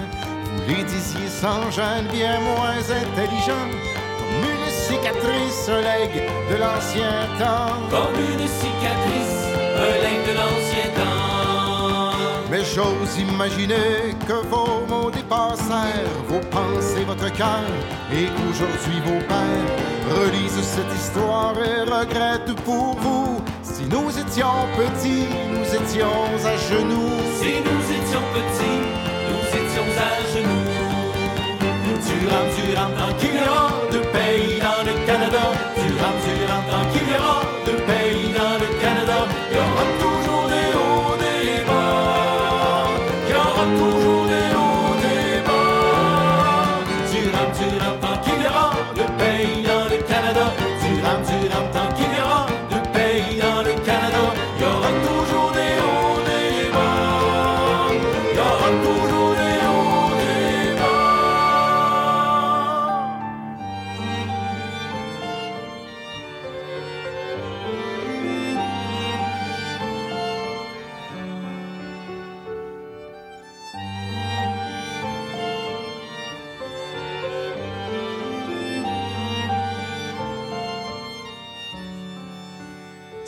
Vous 0.53 0.61
les 0.67 0.83
disiez 0.83 1.29
sans 1.29 1.71
gêne, 1.71 2.07
bien 2.11 2.41
moins 2.41 2.83
intelligents, 3.03 3.71
comme 4.19 4.43
une 4.51 4.69
cicatrice, 4.69 5.69
un 5.69 5.81
legs 5.81 6.23
de 6.51 6.55
l'ancien 6.57 7.13
temps. 7.39 7.79
Comme 7.89 8.19
une 8.33 8.47
cicatrice, 8.59 9.39
un 9.85 9.95
legs 10.03 10.25
de 10.29 10.33
l'ancien 10.39 10.87
temps. 10.97 12.17
Mais 12.51 12.63
j'ose 12.73 13.17
imaginer 13.17 14.15
que 14.27 14.45
vos 14.51 14.85
mots 14.89 15.09
dépassèrent 15.09 16.19
vos 16.27 16.43
pensées, 16.51 17.05
votre 17.07 17.31
cœur, 17.31 17.63
et 18.11 18.25
qu'aujourd'hui 18.25 18.99
vos 19.05 19.21
pères 19.31 20.19
relisent 20.19 20.63
cette 20.75 20.93
histoire 20.99 21.53
et 21.63 21.83
regrettent 21.83 22.59
pour 22.65 22.95
vous. 22.99 23.38
Nous 23.91 24.09
étions 24.19 24.67
petits, 24.77 25.25
nous 25.51 25.65
étions 25.65 26.23
à 26.45 26.55
genoux. 26.69 27.09
Si 27.39 27.51
nous 27.67 27.83
étions 27.97 28.25
petits, 28.35 28.81
nous 29.27 29.47
étions 29.59 29.89
à 29.97 30.11
genoux. 30.31 30.69
Tu 32.05 32.27
rames, 32.27 32.51
tu 32.55 32.75
rames 32.77 32.93
tant 32.97 33.13
qu'il 33.17 33.35
y 33.35 33.47
aura 33.47 33.71
de 33.91 33.99
pays 33.99 34.59
dans 34.59 34.83
le 34.85 34.93
Canada. 35.07 35.43
Tu 35.75 35.87
rames, 36.01 36.21
tu 36.23 36.51
rames 36.51 36.67
tant 36.69 36.85
qu'il 36.91 37.07
y 37.07 37.17
aura 37.17 37.48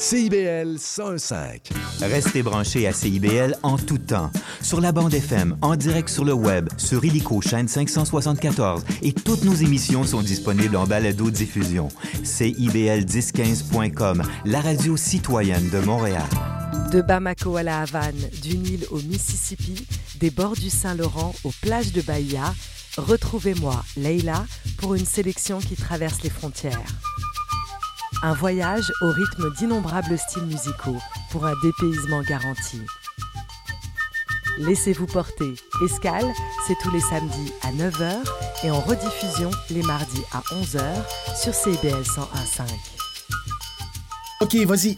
CIBL 0.02 0.78
105. 0.80 1.70
Restez 2.02 2.42
branchés 2.42 2.88
à 2.88 2.92
CIBL 2.92 3.56
en 3.62 3.78
tout 3.78 4.00
temps. 4.00 4.32
Sur 4.60 4.82
la 4.82 4.92
bande 4.92 5.14
FM, 5.14 5.56
en 5.62 5.76
direct 5.76 6.10
sur 6.10 6.26
le 6.26 6.34
web, 6.34 6.70
sur 6.76 7.06
Illico 7.06 7.40
chaîne 7.40 7.68
574 7.68 8.84
et 9.04 9.14
toutes 9.14 9.44
nos 9.44 9.54
émissions 9.54 10.04
sont 10.04 10.24
disponibles 10.24 10.76
en 10.76 10.88
balado-diffusion. 10.88 11.90
CIBL1015.com, 12.24 14.24
la 14.46 14.62
radio 14.62 14.98
citoyenne 14.98 15.70
de 15.70 15.78
Montréal. 15.82 16.26
De 16.92 17.04
Bamako 17.04 17.58
à 17.58 17.64
la 17.64 17.82
Havane, 17.82 18.28
du 18.42 18.58
Nil 18.58 18.88
au 18.90 19.00
Mississippi, 19.02 19.86
des 20.20 20.32
bords 20.32 20.56
du 20.56 20.72
Saint-Laurent 20.72 21.36
aux 21.44 21.54
plages 21.62 21.92
de 21.92 22.02
Bahia, 22.02 22.56
retrouvez-moi, 22.98 23.86
Leila, 23.98 24.48
pour 24.78 24.96
une 24.96 25.06
sélection 25.06 25.60
qui 25.60 25.76
traverse 25.76 26.24
les 26.24 26.32
frontières. 26.32 26.82
Un 28.24 28.34
voyage 28.34 28.92
au 29.02 29.08
rythme 29.08 29.52
d'innombrables 29.56 30.18
styles 30.18 30.46
musicaux 30.46 30.98
pour 31.32 31.46
un 31.46 31.54
dépaysement 31.64 32.22
garanti. 32.22 32.80
Laissez-vous 34.60 35.08
porter. 35.08 35.56
Escale, 35.84 36.32
c'est 36.68 36.78
tous 36.84 36.92
les 36.92 37.00
samedis 37.00 37.52
à 37.64 37.72
9h 37.72 38.18
et 38.64 38.70
en 38.70 38.80
rediffusion 38.80 39.50
les 39.72 39.82
mardis 39.82 40.22
à 40.34 40.42
11h 40.54 40.84
sur 41.36 41.54
CBL 41.54 42.04
101.5. 42.04 42.64
OK, 44.42 44.56
vas-y. 44.68 44.98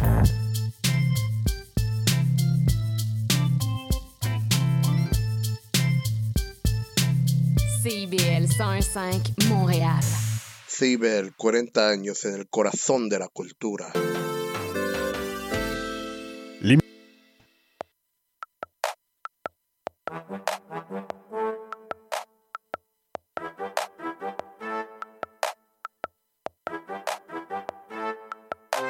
101.5 8.61 9.47
Montréal. 9.49 9.99
CIBEL, 10.67 11.33
40 11.35 11.89
años 11.89 12.23
en 12.25 12.35
el 12.35 12.47
corazón 12.47 13.09
de 13.09 13.17
la 13.17 13.27
cultura. 13.27 13.91
Lim- 16.61 16.79